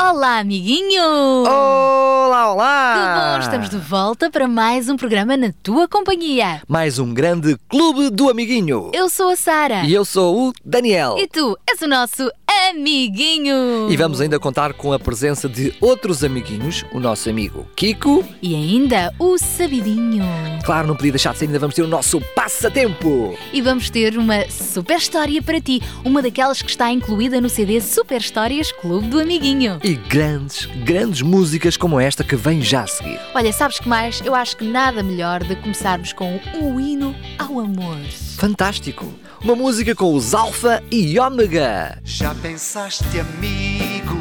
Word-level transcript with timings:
Olá, 0.00 0.38
amiguinho! 0.38 1.02
Olá, 1.02 2.44
Que 2.44 2.50
olá! 2.52 3.34
bom, 3.36 3.40
estamos 3.42 3.68
de 3.68 3.76
volta 3.78 4.30
para 4.30 4.46
mais 4.46 4.88
um 4.88 4.96
programa 4.96 5.36
na 5.36 5.52
tua 5.62 5.88
companhia. 5.88 6.62
Mais 6.68 6.98
um 7.00 7.12
grande 7.12 7.56
Clube 7.68 8.08
do 8.10 8.30
Amiguinho. 8.30 8.90
Eu 8.94 9.08
sou 9.08 9.30
a 9.30 9.36
Sara. 9.36 9.82
E 9.84 9.92
eu 9.92 10.04
sou 10.04 10.48
o 10.48 10.52
Daniel. 10.64 11.16
E 11.18 11.26
tu 11.26 11.58
és 11.68 11.82
o 11.82 11.88
nosso 11.88 12.30
amiguinho. 12.70 13.90
E 13.90 13.96
vamos 13.96 14.20
ainda 14.20 14.38
contar 14.38 14.72
com 14.72 14.92
a 14.92 14.98
presença 15.00 15.48
de 15.48 15.74
outros 15.80 16.22
amiguinhos, 16.22 16.84
o 16.92 17.00
nosso 17.00 17.28
amigo 17.28 17.66
Kiko. 17.74 18.24
E 18.40 18.54
ainda 18.54 19.12
o 19.18 19.36
Sabidinho. 19.36 20.24
Claro, 20.64 20.86
não 20.86 20.94
podia 20.96 21.12
deixar 21.12 21.32
de 21.32 21.38
ser, 21.40 21.46
ainda 21.46 21.58
vamos 21.58 21.74
ter 21.74 21.82
o 21.82 21.88
nosso 21.88 22.20
passatempo. 22.36 23.36
E 23.52 23.60
vamos 23.60 23.90
ter 23.90 24.16
uma 24.16 24.48
super 24.48 24.96
história 24.98 25.42
para 25.42 25.60
ti, 25.60 25.82
uma 26.04 26.22
daquelas 26.22 26.62
que 26.62 26.70
está 26.70 26.90
incluída 26.92 27.40
no 27.40 27.48
CD 27.48 27.80
Super 27.80 28.20
Histórias 28.20 28.70
Clube 28.72 29.08
do 29.08 29.20
Amiguinho. 29.20 29.78
E 29.88 29.94
grandes, 29.94 30.66
grandes 30.84 31.22
músicas 31.22 31.74
como 31.74 31.98
esta 31.98 32.22
que 32.22 32.36
vem 32.36 32.60
já 32.60 32.82
a 32.82 32.86
seguir. 32.86 33.18
Olha, 33.34 33.50
sabes 33.54 33.80
que 33.80 33.88
mais? 33.88 34.20
Eu 34.22 34.34
acho 34.34 34.54
que 34.54 34.68
nada 34.68 35.02
melhor 35.02 35.42
de 35.42 35.56
começarmos 35.56 36.12
com 36.12 36.38
um 36.54 36.78
hino 36.78 37.16
ao 37.38 37.58
amor. 37.58 37.96
Fantástico! 38.36 39.10
Uma 39.42 39.56
música 39.56 39.94
com 39.94 40.14
os 40.14 40.34
Alfa 40.34 40.82
e 40.90 41.18
Ômega. 41.18 41.98
Já 42.04 42.34
pensaste, 42.34 43.18
amigo, 43.18 44.14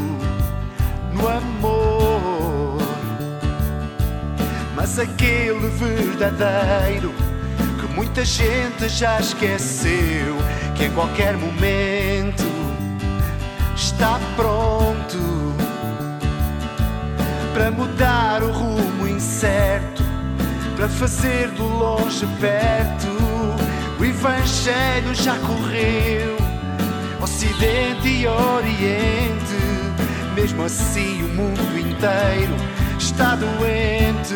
no 1.13 1.27
amor? 1.27 2.77
Mas 4.73 4.97
aquele 4.97 5.67
verdadeiro 5.67 7.13
que 7.77 7.93
muita 7.93 8.23
gente 8.23 8.87
já 8.87 9.19
esqueceu, 9.19 10.37
que 10.77 10.85
em 10.85 10.91
qualquer 10.91 11.35
momento 11.35 12.45
está 13.75 14.17
pronto 14.37 15.06
para 17.57 17.71
mudar 17.71 18.43
o 18.43 18.51
rumo 18.51 19.07
incerto, 19.07 20.03
para 20.75 20.87
fazer 20.87 21.47
do 21.49 21.63
longe 21.63 22.27
perto. 22.39 23.07
O 23.99 24.05
Evangelho 24.05 25.15
já 25.15 25.35
correu, 25.39 26.37
Ocidente 27.19 28.07
e 28.07 28.27
Oriente. 28.27 29.57
Mesmo 30.35 30.65
assim, 30.65 31.23
o 31.23 31.29
mundo 31.29 31.79
inteiro 31.79 32.55
está 32.99 33.35
doente. 33.35 34.35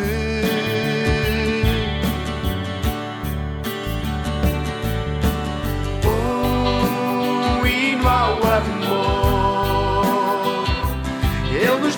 Um 6.03 7.67
hino 7.67 8.07
ao 8.09 8.37
amor. 8.37 9.20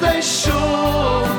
Ele 0.06 0.18
nos 0.18 1.33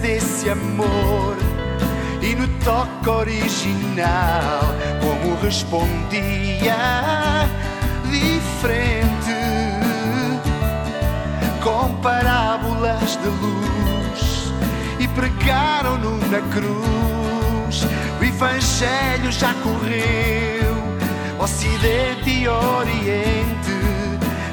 desse 0.00 0.48
amor 0.48 1.36
e 2.22 2.34
no 2.34 2.48
toque 2.64 3.08
original, 3.08 4.60
como 5.00 5.36
respondia 5.40 6.76
diferente 8.10 9.40
com 11.62 11.94
parábolas 12.00 13.18
de 13.18 13.28
luz 13.28 14.52
e 14.98 15.06
pregaram-no 15.08 16.16
na 16.28 16.40
cruz. 16.48 17.84
O 18.20 18.24
Evangelho 18.24 19.30
já 19.30 19.54
correu, 19.54 20.76
Ocidente 21.38 22.30
e 22.30 22.48
Oriente. 22.48 23.70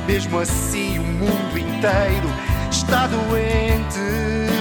Mesmo 0.06 0.40
assim, 0.40 1.00
o 1.00 1.04
mundo 1.04 1.58
inteiro 1.58 2.30
está 2.70 3.08
doente. 3.08 4.57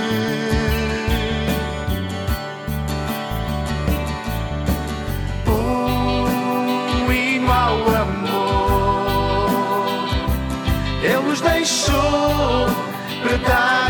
Para 13.29 13.86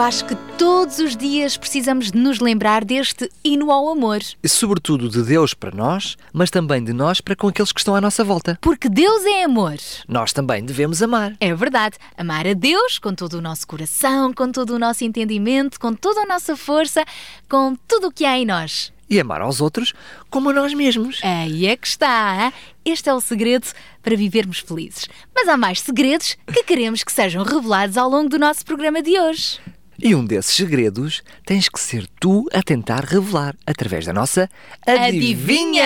Eu 0.00 0.04
acho 0.04 0.24
que 0.24 0.34
todos 0.56 0.98
os 0.98 1.14
dias 1.14 1.58
precisamos 1.58 2.10
de 2.10 2.16
nos 2.16 2.40
lembrar 2.40 2.86
deste 2.86 3.30
hino 3.44 3.70
ao 3.70 3.86
amor. 3.86 4.20
E 4.42 4.48
sobretudo 4.48 5.10
de 5.10 5.22
Deus 5.22 5.52
para 5.52 5.76
nós, 5.76 6.16
mas 6.32 6.48
também 6.48 6.82
de 6.82 6.94
nós 6.94 7.20
para 7.20 7.36
com 7.36 7.48
aqueles 7.48 7.70
que 7.70 7.80
estão 7.80 7.94
à 7.94 8.00
nossa 8.00 8.24
volta. 8.24 8.58
Porque 8.62 8.88
Deus 8.88 9.22
é 9.26 9.44
amor. 9.44 9.74
Nós 10.08 10.32
também 10.32 10.64
devemos 10.64 11.02
amar. 11.02 11.36
É 11.38 11.54
verdade. 11.54 11.98
Amar 12.16 12.46
a 12.46 12.54
Deus 12.54 12.98
com 12.98 13.14
todo 13.14 13.34
o 13.34 13.40
nosso 13.42 13.66
coração, 13.66 14.32
com 14.32 14.50
todo 14.50 14.70
o 14.70 14.78
nosso 14.78 15.04
entendimento, 15.04 15.78
com 15.78 15.92
toda 15.92 16.22
a 16.22 16.26
nossa 16.26 16.56
força, 16.56 17.04
com 17.46 17.76
tudo 17.86 18.06
o 18.06 18.10
que 18.10 18.24
há 18.24 18.38
em 18.38 18.46
nós. 18.46 18.90
E 19.10 19.20
amar 19.20 19.42
aos 19.42 19.60
outros 19.60 19.92
como 20.30 20.48
a 20.48 20.54
nós 20.54 20.72
mesmos. 20.72 21.20
Aí 21.22 21.66
é 21.66 21.76
que 21.76 21.86
está. 21.86 22.46
hein? 22.46 22.52
Este 22.86 23.10
é 23.10 23.12
o 23.12 23.20
segredo 23.20 23.66
para 24.02 24.16
vivermos 24.16 24.60
felizes. 24.60 25.06
Mas 25.34 25.46
há 25.46 25.58
mais 25.58 25.82
segredos 25.82 26.38
que 26.50 26.64
queremos 26.64 27.04
que 27.04 27.12
sejam 27.12 27.44
revelados 27.44 27.98
ao 27.98 28.08
longo 28.08 28.30
do 28.30 28.38
nosso 28.38 28.64
programa 28.64 29.02
de 29.02 29.20
hoje. 29.20 29.60
E 30.02 30.14
um 30.14 30.24
desses 30.24 30.54
segredos 30.54 31.22
tens 31.44 31.68
que 31.68 31.78
ser 31.78 32.06
tu 32.18 32.46
a 32.52 32.62
tentar 32.62 33.04
revelar 33.04 33.54
através 33.66 34.06
da 34.06 34.12
nossa 34.12 34.48
Adivinha! 34.86 35.84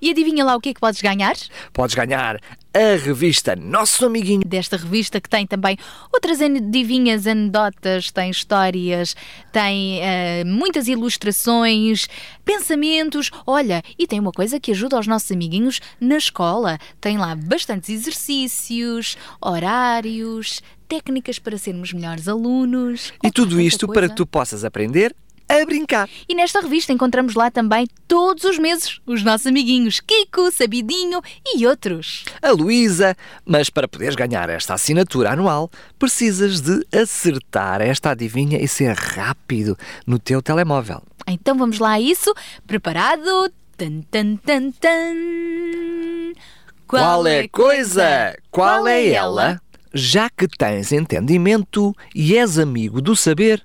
E 0.00 0.10
adivinha 0.10 0.44
lá 0.44 0.56
o 0.56 0.60
que 0.60 0.70
é 0.70 0.74
que 0.74 0.80
podes 0.80 1.02
ganhar? 1.02 1.34
Podes 1.72 1.94
ganhar 1.94 2.40
a 2.74 2.96
revista 2.96 3.54
Nosso 3.54 4.04
Amiguinho. 4.04 4.42
Desta 4.44 4.76
revista 4.76 5.20
que 5.20 5.28
tem 5.28 5.46
também 5.46 5.78
outras 6.12 6.40
adivinhas, 6.40 7.24
anedotas, 7.24 8.10
tem 8.10 8.30
histórias, 8.30 9.14
tem 9.52 10.00
eh, 10.02 10.42
muitas 10.44 10.88
ilustrações, 10.88 12.08
pensamentos. 12.44 13.30
Olha, 13.46 13.80
e 13.96 14.08
tem 14.08 14.18
uma 14.18 14.32
coisa 14.32 14.58
que 14.58 14.72
ajuda 14.72 14.98
os 14.98 15.06
nossos 15.06 15.30
amiguinhos 15.30 15.80
na 16.00 16.16
escola. 16.16 16.78
Tem 17.00 17.16
lá 17.16 17.36
bastantes 17.36 17.90
exercícios, 17.90 19.16
horários, 19.40 20.60
técnicas 20.88 21.38
para 21.38 21.58
sermos 21.58 21.92
melhores 21.92 22.28
alunos. 22.28 23.12
E 23.22 23.30
tudo 23.30 23.60
isto 23.60 23.86
para 23.86 23.94
coisa. 23.94 24.08
que 24.10 24.16
tu 24.16 24.26
possas 24.26 24.64
aprender 24.64 25.14
a 25.48 25.64
brincar. 25.64 26.08
E 26.28 26.34
nesta 26.34 26.60
revista 26.60 26.92
encontramos 26.92 27.34
lá 27.34 27.50
também 27.50 27.86
todos 28.08 28.44
os 28.44 28.58
meses 28.58 29.00
os 29.06 29.22
nossos 29.22 29.46
amiguinhos 29.46 30.00
Kiko, 30.00 30.50
Sabidinho 30.50 31.20
e 31.44 31.66
outros. 31.66 32.24
A 32.40 32.50
Luísa, 32.50 33.16
mas 33.44 33.68
para 33.68 33.88
poderes 33.88 34.14
ganhar 34.14 34.48
esta 34.48 34.74
assinatura 34.74 35.32
anual, 35.32 35.70
precisas 35.98 36.60
de 36.60 36.84
acertar 36.92 37.80
esta 37.82 38.10
adivinha 38.10 38.58
e 38.58 38.66
ser 38.66 38.94
rápido 38.94 39.76
no 40.06 40.18
teu 40.18 40.40
telemóvel. 40.40 41.02
Então 41.26 41.56
vamos 41.56 41.78
lá 41.78 41.92
a 41.92 42.00
isso. 42.00 42.32
Preparado? 42.66 43.50
Tan, 43.76 44.02
tan, 44.10 44.36
tan, 44.36 44.70
tan. 44.70 46.32
Qual 46.86 47.26
é 47.26 47.40
a 47.40 47.48
coisa? 47.48 48.36
Qual 48.50 48.86
é 48.86 49.08
ela? 49.08 49.60
Já 49.94 50.28
que 50.28 50.48
tens 50.48 50.90
entendimento 50.90 51.94
e 52.12 52.36
és 52.36 52.58
amigo 52.58 53.00
do 53.00 53.14
saber, 53.14 53.62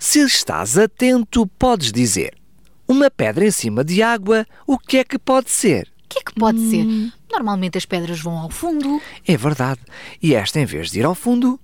se 0.00 0.18
estás 0.18 0.76
atento, 0.76 1.46
podes 1.46 1.92
dizer: 1.92 2.34
Uma 2.88 3.08
pedra 3.08 3.46
em 3.46 3.52
cima 3.52 3.84
de 3.84 4.02
água, 4.02 4.44
o 4.66 4.76
que 4.76 4.96
é 4.98 5.04
que 5.04 5.16
pode 5.16 5.48
ser? 5.50 5.86
O 6.04 6.08
que 6.08 6.18
é 6.18 6.22
que 6.24 6.34
pode 6.34 6.58
ser? 6.68 6.84
Normalmente 7.30 7.78
as 7.78 7.84
pedras 7.84 8.18
vão 8.20 8.36
ao 8.36 8.50
fundo. 8.50 9.00
É 9.24 9.36
verdade. 9.36 9.80
E 10.20 10.34
esta, 10.34 10.58
em 10.58 10.64
vez 10.64 10.90
de 10.90 10.98
ir 10.98 11.04
ao 11.04 11.14
fundo, 11.14 11.60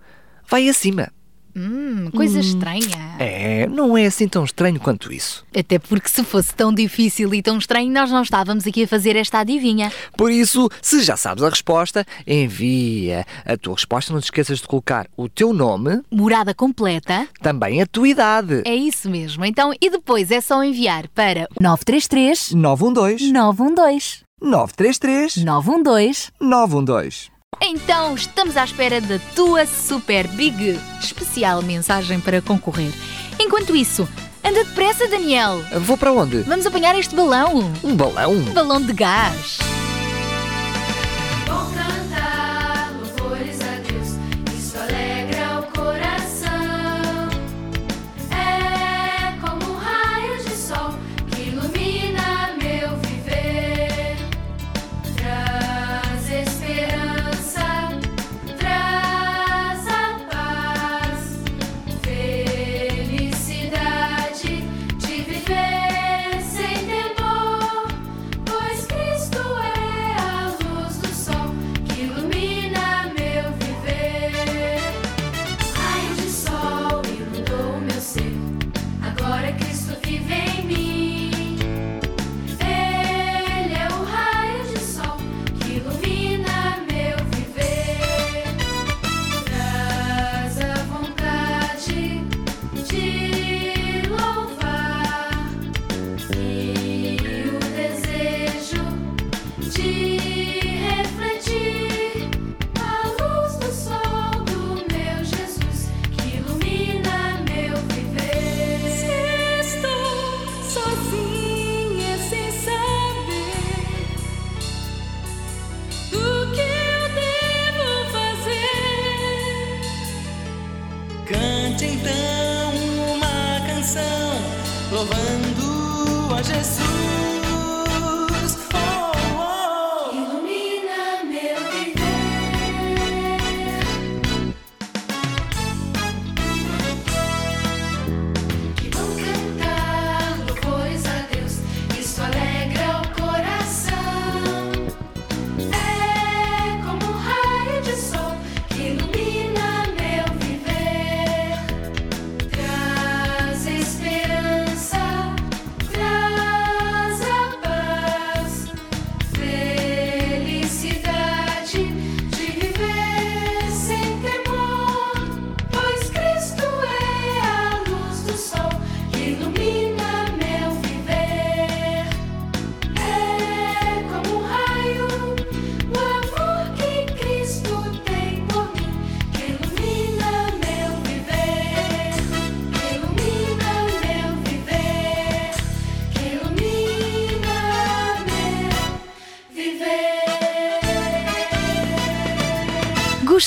vai 0.49 0.69
acima. 0.69 1.12
Hum, 1.56 2.11
coisa 2.14 2.38
estranha. 2.38 3.17
É, 3.19 3.67
não 3.67 3.97
é 3.97 4.05
assim 4.05 4.29
tão 4.29 4.44
estranho 4.44 4.79
quanto 4.79 5.11
isso. 5.11 5.43
Até 5.56 5.79
porque 5.79 6.08
se 6.08 6.23
fosse 6.23 6.55
tão 6.55 6.73
difícil 6.73 7.32
e 7.35 7.41
tão 7.43 7.56
estranho, 7.56 7.91
nós 7.91 8.11
não 8.11 8.20
estávamos 8.20 8.67
aqui 8.67 8.85
a 8.85 8.88
fazer 8.88 9.17
esta 9.17 9.38
adivinha. 9.38 9.91
Por 10.19 10.31
isso, 10.31 10.69
se 10.82 11.03
já 11.03 11.17
sabes 11.17 11.43
a 11.43 11.49
resposta, 11.49 12.05
envia 12.26 13.25
a 13.44 13.56
tua 13.56 13.75
resposta. 13.75 14.12
Não 14.12 14.20
te 14.20 14.25
esqueças 14.25 14.58
de 14.58 14.69
colocar 14.69 15.06
o 15.17 15.29
teu 15.31 15.55
nome, 15.55 16.03
Morada 16.11 16.53
completa. 16.55 17.26
também 17.41 17.81
a 17.81 17.87
tua 17.87 18.08
idade. 18.08 18.62
É 18.67 18.75
isso 18.75 19.08
mesmo. 19.08 19.44
Então, 19.44 19.73
e 19.81 19.88
depois 19.88 20.31
é 20.31 20.41
só 20.43 20.62
enviar 20.62 21.08
para 21.08 21.49
933 21.61 22.53
912 22.53 23.32
912 23.32 24.26
933 24.43 25.37
912 25.44 26.29
912. 26.41 27.36
Então, 27.61 28.14
estamos 28.14 28.56
à 28.56 28.64
espera 28.64 29.00
da 29.00 29.19
tua 29.35 29.67
super 29.67 30.26
big 30.29 30.79
especial 31.00 31.62
mensagem 31.62 32.20
para 32.20 32.41
concorrer. 32.43 32.93
Enquanto 33.38 33.75
isso, 33.75 34.08
anda 34.44 34.64
depressa, 34.64 35.08
Daniel. 35.08 35.62
Vou 35.81 35.97
para 35.97 36.12
onde? 36.12 36.43
Vamos 36.43 36.67
apanhar 36.67 36.99
este 36.99 37.14
balão. 37.14 37.73
Um 37.82 37.97
balão? 37.97 38.32
Um 38.32 38.53
balão 38.53 38.81
de 38.81 38.93
gás. 38.93 39.58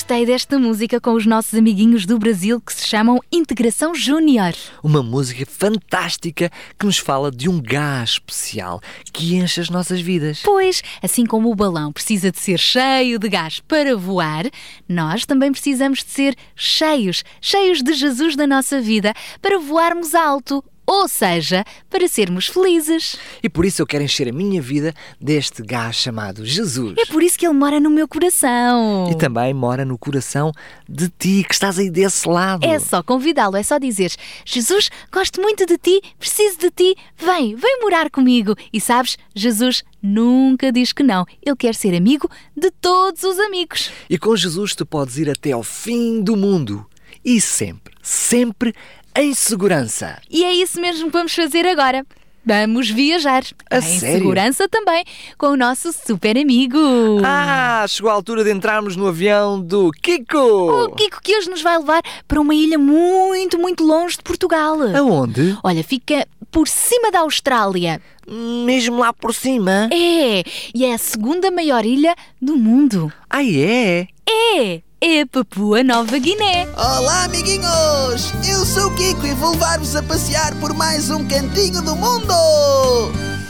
Gostei 0.09 0.25
desta 0.25 0.57
música 0.57 0.99
com 0.99 1.13
os 1.13 1.27
nossos 1.27 1.53
amiguinhos 1.53 2.03
do 2.03 2.17
Brasil 2.17 2.59
que 2.59 2.73
se 2.73 2.87
chamam 2.87 3.19
Integração 3.31 3.93
Júnior. 3.93 4.55
Uma 4.81 5.03
música 5.03 5.45
fantástica 5.45 6.51
que 6.79 6.85
nos 6.87 6.97
fala 6.97 7.29
de 7.29 7.47
um 7.47 7.61
gás 7.61 8.13
especial 8.13 8.81
que 9.13 9.35
enche 9.35 9.61
as 9.61 9.69
nossas 9.69 10.01
vidas. 10.01 10.41
Pois, 10.43 10.81
assim 11.03 11.27
como 11.27 11.51
o 11.51 11.55
balão 11.55 11.93
precisa 11.93 12.31
de 12.31 12.39
ser 12.39 12.57
cheio 12.57 13.19
de 13.19 13.29
gás 13.29 13.59
para 13.59 13.95
voar, 13.95 14.49
nós 14.87 15.27
também 15.27 15.51
precisamos 15.51 15.99
de 15.99 16.09
ser 16.09 16.35
cheios, 16.55 17.23
cheios 17.39 17.83
de 17.83 17.93
Jesus 17.93 18.35
na 18.35 18.47
nossa 18.47 18.81
vida 18.81 19.13
para 19.39 19.59
voarmos 19.59 20.15
alto. 20.15 20.63
Ou 20.89 21.07
seja, 21.07 21.63
para 21.87 22.07
sermos 22.07 22.47
felizes. 22.47 23.15
E 23.43 23.47
por 23.47 23.63
isso 23.63 23.79
eu 23.79 23.85
quero 23.85 24.03
encher 24.03 24.27
a 24.27 24.31
minha 24.31 24.59
vida 24.59 24.91
deste 25.21 25.61
gás 25.61 25.95
chamado 25.95 26.43
Jesus. 26.43 26.95
É 26.97 27.05
por 27.05 27.21
isso 27.21 27.37
que 27.37 27.45
ele 27.45 27.53
mora 27.53 27.79
no 27.79 27.91
meu 27.91 28.07
coração. 28.07 29.07
E 29.11 29.15
também 29.15 29.53
mora 29.53 29.85
no 29.85 29.99
coração 29.99 30.51
de 30.89 31.07
ti, 31.09 31.45
que 31.47 31.53
estás 31.53 31.77
aí 31.77 31.91
desse 31.91 32.27
lado. 32.27 32.65
É 32.65 32.79
só 32.79 33.03
convidá-lo, 33.03 33.55
é 33.55 33.61
só 33.61 33.77
dizer: 33.77 34.11
Jesus, 34.43 34.89
gosto 35.11 35.39
muito 35.39 35.63
de 35.67 35.77
ti, 35.77 36.01
preciso 36.17 36.57
de 36.57 36.71
ti, 36.71 36.95
vem, 37.15 37.55
vem 37.55 37.81
morar 37.83 38.09
comigo. 38.09 38.55
E 38.73 38.81
sabes, 38.81 39.15
Jesus 39.35 39.83
nunca 40.01 40.71
diz 40.71 40.91
que 40.91 41.03
não. 41.03 41.23
Ele 41.45 41.55
quer 41.55 41.75
ser 41.75 41.95
amigo 41.95 42.27
de 42.57 42.71
todos 42.71 43.21
os 43.21 43.37
amigos. 43.37 43.91
E 44.09 44.17
com 44.17 44.35
Jesus 44.35 44.73
tu 44.73 44.87
podes 44.87 45.19
ir 45.19 45.29
até 45.29 45.51
ao 45.51 45.61
fim 45.61 46.23
do 46.23 46.35
mundo. 46.35 46.83
E 47.23 47.39
sempre, 47.39 47.93
sempre 48.01 48.73
em 49.21 49.33
segurança. 49.33 50.17
E 50.29 50.43
é 50.43 50.53
isso 50.53 50.79
mesmo 50.79 51.07
que 51.07 51.13
vamos 51.13 51.33
fazer 51.33 51.65
agora. 51.65 52.05
Vamos 52.45 52.89
viajar. 52.89 53.43
A 53.69 53.77
em 53.77 53.81
sério? 53.81 54.17
segurança 54.17 54.67
também, 54.67 55.03
com 55.37 55.47
o 55.47 55.57
nosso 55.57 55.91
super 55.93 56.37
amigo. 56.37 56.79
Ah, 57.23 57.85
chegou 57.87 58.09
a 58.09 58.13
altura 58.13 58.43
de 58.43 58.51
entrarmos 58.51 58.95
no 58.95 59.07
avião 59.07 59.61
do 59.61 59.91
Kiko! 59.91 60.37
O 60.85 60.95
Kiko 60.95 61.21
que 61.21 61.37
hoje 61.37 61.49
nos 61.49 61.61
vai 61.61 61.77
levar 61.77 62.01
para 62.27 62.39
uma 62.39 62.55
ilha 62.55 62.79
muito, 62.79 63.59
muito 63.59 63.83
longe 63.83 64.17
de 64.17 64.23
Portugal. 64.23 64.77
Aonde? 64.95 65.57
Olha, 65.63 65.83
fica 65.83 66.25
por 66.49 66.67
cima 66.67 67.11
da 67.11 67.19
Austrália. 67.19 68.01
Mesmo 68.27 68.97
lá 68.99 69.11
por 69.13 69.33
cima? 69.33 69.89
É, 69.91 70.43
e 70.73 70.85
é 70.85 70.93
a 70.93 70.97
segunda 70.97 71.51
maior 71.51 71.85
ilha 71.85 72.15
do 72.41 72.55
mundo. 72.55 73.11
Ah, 73.29 73.43
é? 73.43 74.07
É, 74.27 74.81
é 75.01 75.25
Papua 75.25 75.81
Nova 75.83 76.17
Guiné. 76.17 76.67
Olá, 76.75 77.23
amiguinhos! 77.23 78.33
Eu 78.47 78.65
sou 78.65 78.87
o 78.87 78.95
Kiko 78.95 79.25
e 79.25 79.33
vou 79.33 79.51
levar-vos 79.51 79.95
a 79.95 80.03
passear 80.03 80.53
por 80.55 80.73
mais 80.73 81.09
um 81.09 81.25
cantinho 81.25 81.81
do 81.81 81.95
mundo! 81.95 82.33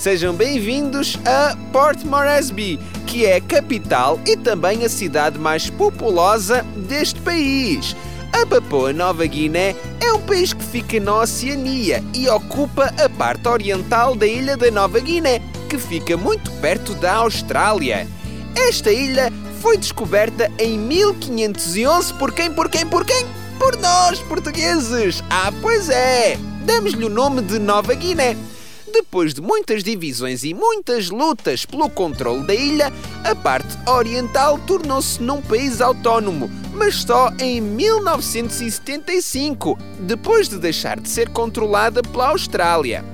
Sejam 0.00 0.32
bem-vindos 0.32 1.18
a 1.26 1.54
Port 1.74 2.04
Moresby, 2.04 2.80
que 3.06 3.26
é 3.26 3.36
a 3.36 3.40
capital 3.42 4.18
e 4.26 4.34
também 4.34 4.82
a 4.82 4.88
cidade 4.88 5.38
mais 5.38 5.68
populosa 5.68 6.62
deste 6.88 7.20
país. 7.20 7.94
A 8.32 8.46
Papua 8.46 8.94
Nova 8.94 9.26
Guiné 9.26 9.76
é 10.00 10.10
um 10.10 10.20
país 10.20 10.54
que 10.54 10.64
fica 10.64 10.98
na 10.98 11.16
Oceania 11.16 12.02
e 12.14 12.26
ocupa 12.30 12.86
a 12.98 13.10
parte 13.10 13.46
oriental 13.46 14.16
da 14.16 14.26
ilha 14.26 14.56
da 14.56 14.70
Nova 14.70 14.98
Guiné, 15.00 15.42
que 15.68 15.76
fica 15.76 16.16
muito 16.16 16.50
perto 16.62 16.94
da 16.94 17.16
Austrália. 17.16 18.08
Esta 18.56 18.90
ilha 18.90 19.30
foi 19.60 19.76
descoberta 19.76 20.50
em 20.58 20.78
1511 20.78 22.14
por 22.14 22.32
quem, 22.32 22.50
por 22.50 22.70
quem, 22.70 22.86
por 22.86 23.04
quem? 23.04 23.26
Por 23.58 23.76
nós, 23.76 24.18
portugueses! 24.20 25.22
Ah, 25.28 25.52
pois 25.60 25.90
é! 25.90 26.38
Damos-lhe 26.64 27.04
o 27.04 27.10
nome 27.10 27.42
de 27.42 27.58
Nova 27.58 27.92
Guiné. 27.92 28.34
Depois 28.92 29.32
de 29.32 29.40
muitas 29.40 29.84
divisões 29.84 30.42
e 30.42 30.52
muitas 30.52 31.10
lutas 31.10 31.64
pelo 31.64 31.88
controle 31.88 32.44
da 32.44 32.54
ilha, 32.54 32.92
a 33.22 33.36
parte 33.36 33.68
oriental 33.88 34.58
tornou-se 34.58 35.22
num 35.22 35.40
país 35.40 35.80
autónomo, 35.80 36.50
mas 36.74 36.96
só 36.96 37.30
em 37.38 37.60
1975, 37.60 39.78
depois 40.00 40.48
de 40.48 40.58
deixar 40.58 40.98
de 40.98 41.08
ser 41.08 41.28
controlada 41.28 42.02
pela 42.02 42.30
Austrália. 42.30 43.04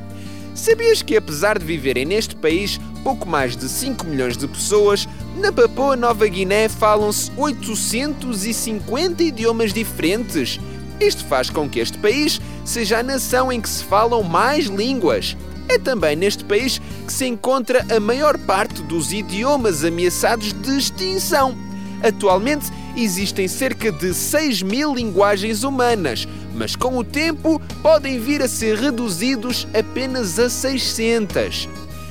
Sabias 0.54 1.02
que, 1.02 1.14
apesar 1.16 1.58
de 1.58 1.66
viverem 1.66 2.06
neste 2.06 2.34
país 2.34 2.80
pouco 3.04 3.28
mais 3.28 3.54
de 3.56 3.68
5 3.68 4.06
milhões 4.06 4.38
de 4.38 4.48
pessoas, 4.48 5.06
na 5.36 5.52
Papua 5.52 5.94
Nova 5.94 6.26
Guiné 6.26 6.70
falam-se 6.70 7.30
850 7.36 9.22
idiomas 9.22 9.74
diferentes? 9.74 10.58
Isto 10.98 11.22
faz 11.26 11.50
com 11.50 11.68
que 11.68 11.80
este 11.80 11.98
país 11.98 12.40
seja 12.64 13.00
a 13.00 13.02
nação 13.02 13.52
em 13.52 13.60
que 13.60 13.68
se 13.68 13.84
falam 13.84 14.22
mais 14.22 14.64
línguas. 14.64 15.36
É 15.68 15.78
também 15.78 16.16
neste 16.16 16.44
país 16.44 16.80
que 17.06 17.12
se 17.12 17.26
encontra 17.26 17.84
a 17.94 18.00
maior 18.00 18.38
parte 18.38 18.82
dos 18.82 19.12
idiomas 19.12 19.84
ameaçados 19.84 20.52
de 20.52 20.78
extinção. 20.78 21.56
Atualmente 22.02 22.66
existem 22.96 23.48
cerca 23.48 23.90
de 23.90 24.14
6 24.14 24.62
mil 24.62 24.94
linguagens 24.94 25.64
humanas, 25.64 26.26
mas 26.54 26.76
com 26.76 26.96
o 26.98 27.04
tempo 27.04 27.60
podem 27.82 28.18
vir 28.18 28.42
a 28.42 28.48
ser 28.48 28.76
reduzidos 28.76 29.66
apenas 29.74 30.38
a 30.38 30.48
600. 30.48 31.68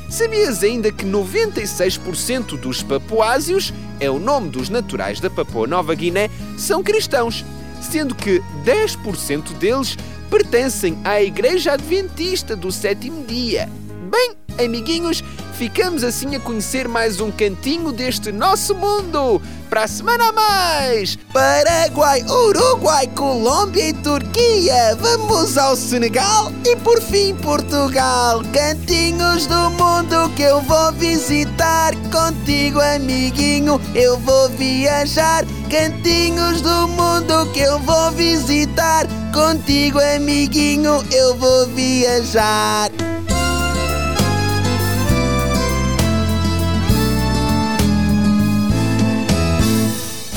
Sabias 0.10 0.64
ainda 0.64 0.92
que 0.92 1.06
96% 1.06 2.60
dos 2.60 2.84
papuásios, 2.84 3.74
é 4.00 4.10
o 4.10 4.20
nome 4.20 4.50
dos 4.50 4.70
naturais 4.70 5.20
da 5.20 5.30
Papua 5.30 5.66
Nova 5.66 5.96
Guiné, 5.96 6.30
são 6.58 6.84
cristãos, 6.84 7.44
sendo 7.82 8.14
que 8.14 8.42
10% 8.64 9.54
deles 9.58 9.98
pertencem 10.36 10.98
à 11.06 11.22
Igreja 11.22 11.72
Adventista 11.72 12.58
do 12.58 12.70
Sétimo 12.70 13.24
Dia. 13.26 13.70
Bem, 14.12 14.36
amiguinhos, 14.66 15.24
ficamos 15.54 16.04
assim 16.04 16.36
a 16.36 16.42
conhecer 16.42 16.90
mais 16.90 17.22
um 17.22 17.32
cantinho 17.32 17.94
deste 17.94 18.34
nosso 18.34 18.76
mundo. 18.76 19.42
Para 19.70 19.86
a 19.86 19.88
semana 19.88 20.28
a 20.28 20.32
mais! 20.34 21.18
Paraguai, 21.32 22.22
Uruguai, 22.24 23.08
Colômbia 23.16 23.88
e 23.88 23.94
Turquia. 23.94 24.98
Vamos 25.00 25.58
ao 25.58 25.74
Senegal 25.78 26.52
e 26.66 26.76
por 26.76 27.02
fim 27.02 27.34
Portugal. 27.36 28.42
Cantinhos 28.52 29.48
do 29.48 29.70
mundo 29.72 30.30
que 30.36 30.44
eu 30.44 30.62
vou 30.64 30.92
visitar. 30.92 31.94
Contigo, 32.12 32.82
amiguinho, 32.82 33.80
eu 33.94 34.20
vou 34.20 34.50
viajar. 34.50 35.46
Cantinhos 35.70 36.60
do 36.62 36.90
mundo 36.90 37.50
que 37.54 37.62
eu 37.62 37.80
vou 37.80 38.12
visitar. 38.12 39.08
Contigo, 39.36 40.00
amiguinho, 40.00 41.04
eu 41.12 41.36
vou 41.36 41.68
viajar. 41.68 42.90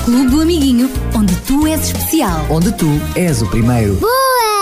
Clube 0.04 0.30
do 0.30 0.40
Amiguinho, 0.40 0.90
onde 1.16 1.36
tu 1.42 1.64
és 1.68 1.80
especial. 1.80 2.44
Onde 2.50 2.72
tu 2.72 2.86
és 3.14 3.40
o 3.40 3.46
primeiro. 3.46 3.94
Boa! 3.94 4.57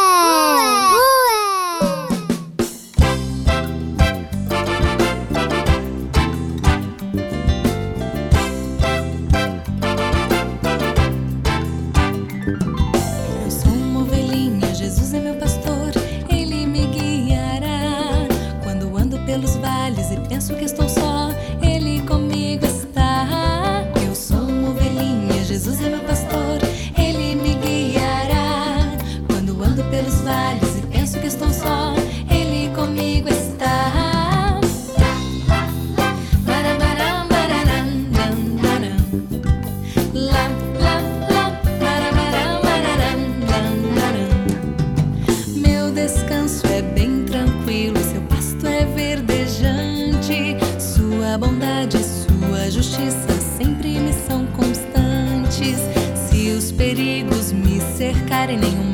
Sua 51.37 51.49
bondade 51.49 51.99
e 51.99 52.03
sua 52.03 52.71
justiça 52.71 53.31
sempre 53.59 53.99
me 53.99 54.11
são 54.27 54.47
constantes. 54.57 55.77
Se 56.15 56.49
os 56.49 56.73
perigos 56.73 57.53
me 57.53 57.79
cercarem, 57.99 58.57
nenhum 58.57 58.86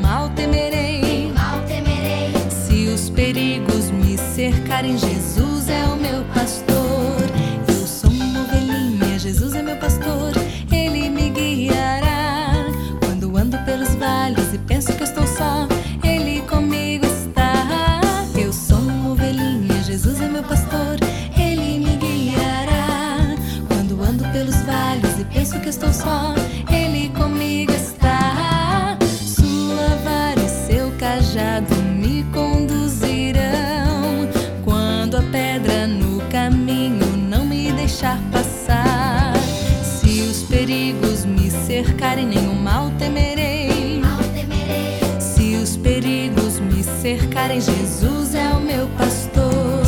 cercarem, 47.53 47.61
Jesus 47.61 48.35
é 48.35 48.49
o 48.49 48.59
meu 48.59 48.87
pastor. 48.97 49.83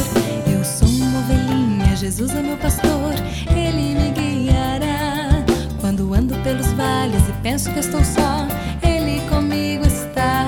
Eu 0.52 0.64
sou 0.64 0.88
uma 0.88 1.20
ovelhinha, 1.20 1.96
Jesus 1.96 2.32
é 2.36 2.42
meu 2.42 2.58
pastor. 2.58 3.14
Ele 3.50 3.96
me 3.96 4.12
guiará. 4.12 5.44
Quando 5.80 6.14
ando 6.14 6.36
pelos 6.44 6.72
vales 6.74 7.22
e 7.28 7.34
penso 7.42 7.72
que 7.72 7.80
estou 7.80 8.04
só, 8.04 8.48
Ele 8.84 9.22
comigo 9.30 9.86
está. 9.86 10.46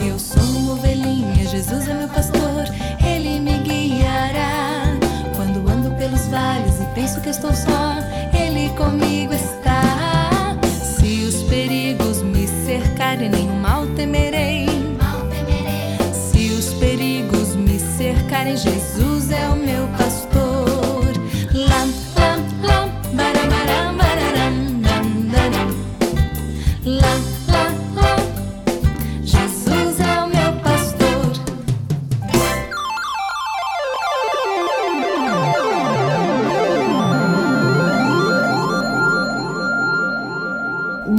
Eu 0.00 0.18
sou 0.18 0.42
uma 0.42 0.72
ovelhinha, 0.72 1.46
Jesus 1.46 1.88
é 1.88 1.94
meu 1.94 2.08
pastor. 2.08 2.64
Ele 3.04 3.40
me 3.40 3.58
guiará. 3.58 4.96
Quando 5.36 5.68
ando 5.70 5.90
pelos 5.96 6.26
vales 6.28 6.80
e 6.80 6.94
penso 6.94 7.20
que 7.20 7.30
estou 7.30 7.54
só, 7.54 7.98
Ele 8.32 8.70
comigo 8.70 9.32
está. 9.34 10.56
Se 10.72 11.24
os 11.24 11.42
perigos 11.44 12.22
me 12.22 12.46
cercarem, 12.46 13.30
nenhum 13.30 13.49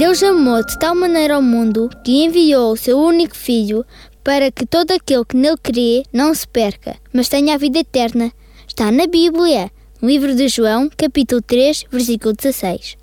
Deus 0.02 0.22
amou 0.22 0.62
de 0.64 0.78
tal 0.78 0.94
maneira 0.94 1.36
ao 1.36 1.42
mundo 1.42 1.88
que 2.04 2.24
enviou 2.24 2.72
o 2.72 2.76
seu 2.76 2.98
único 2.98 3.34
Filho 3.34 3.82
para 4.24 4.50
que 4.50 4.64
todo 4.64 4.92
aquele 4.92 5.24
que 5.24 5.36
nele 5.36 5.56
crê 5.62 6.04
não 6.12 6.34
se 6.34 6.46
perca, 6.46 6.96
mas 7.12 7.28
tenha 7.28 7.54
a 7.54 7.58
vida 7.58 7.78
eterna. 7.80 8.32
Está 8.66 8.90
na 8.90 9.06
Bíblia, 9.06 9.70
no 10.00 10.08
livro 10.08 10.34
de 10.34 10.48
João, 10.48 10.88
capítulo 10.96 11.42
3, 11.42 11.84
versículo 11.90 12.34
16. 12.34 12.96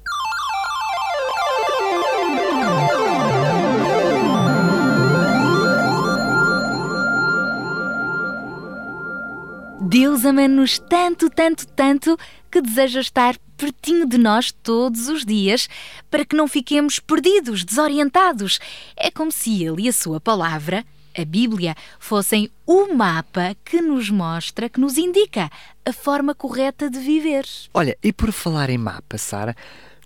Deus 9.82 10.24
ama-nos 10.24 10.78
tanto, 10.78 11.30
tanto, 11.32 11.66
tanto 11.68 12.18
que 12.52 12.62
deseja 12.62 13.00
estar 13.00 13.36
pertinho 13.58 14.08
de 14.08 14.18
nós 14.18 14.52
todos 14.52 15.10
os 15.10 15.26
dias 15.26 15.68
para 16.12 16.24
que 16.24 16.36
não 16.36 16.48
fiquemos 16.48 17.00
perdidos, 17.00 17.66
desorientados. 17.66 18.60
É 18.96 19.10
como 19.10 19.32
se 19.32 19.64
Ele 19.64 19.84
e 19.84 19.90
a 19.90 19.94
Sua 19.94 20.22
palavra, 20.22 20.86
a 21.20 21.26
Bíblia, 21.26 21.76
fossem 22.00 22.50
o 22.66 22.94
mapa 22.94 23.56
que 23.66 23.82
nos 23.82 24.10
mostra, 24.10 24.70
que 24.70 24.80
nos 24.80 24.98
indica 24.98 25.50
a 25.86 25.94
forma 25.94 26.34
correta 26.34 26.90
de 26.90 27.00
viver. 27.00 27.46
Olha, 27.74 27.98
e 28.04 28.14
por 28.14 28.32
falar 28.32 28.70
em 28.70 28.78
mapa, 28.78 29.18
Sara, 29.18 29.56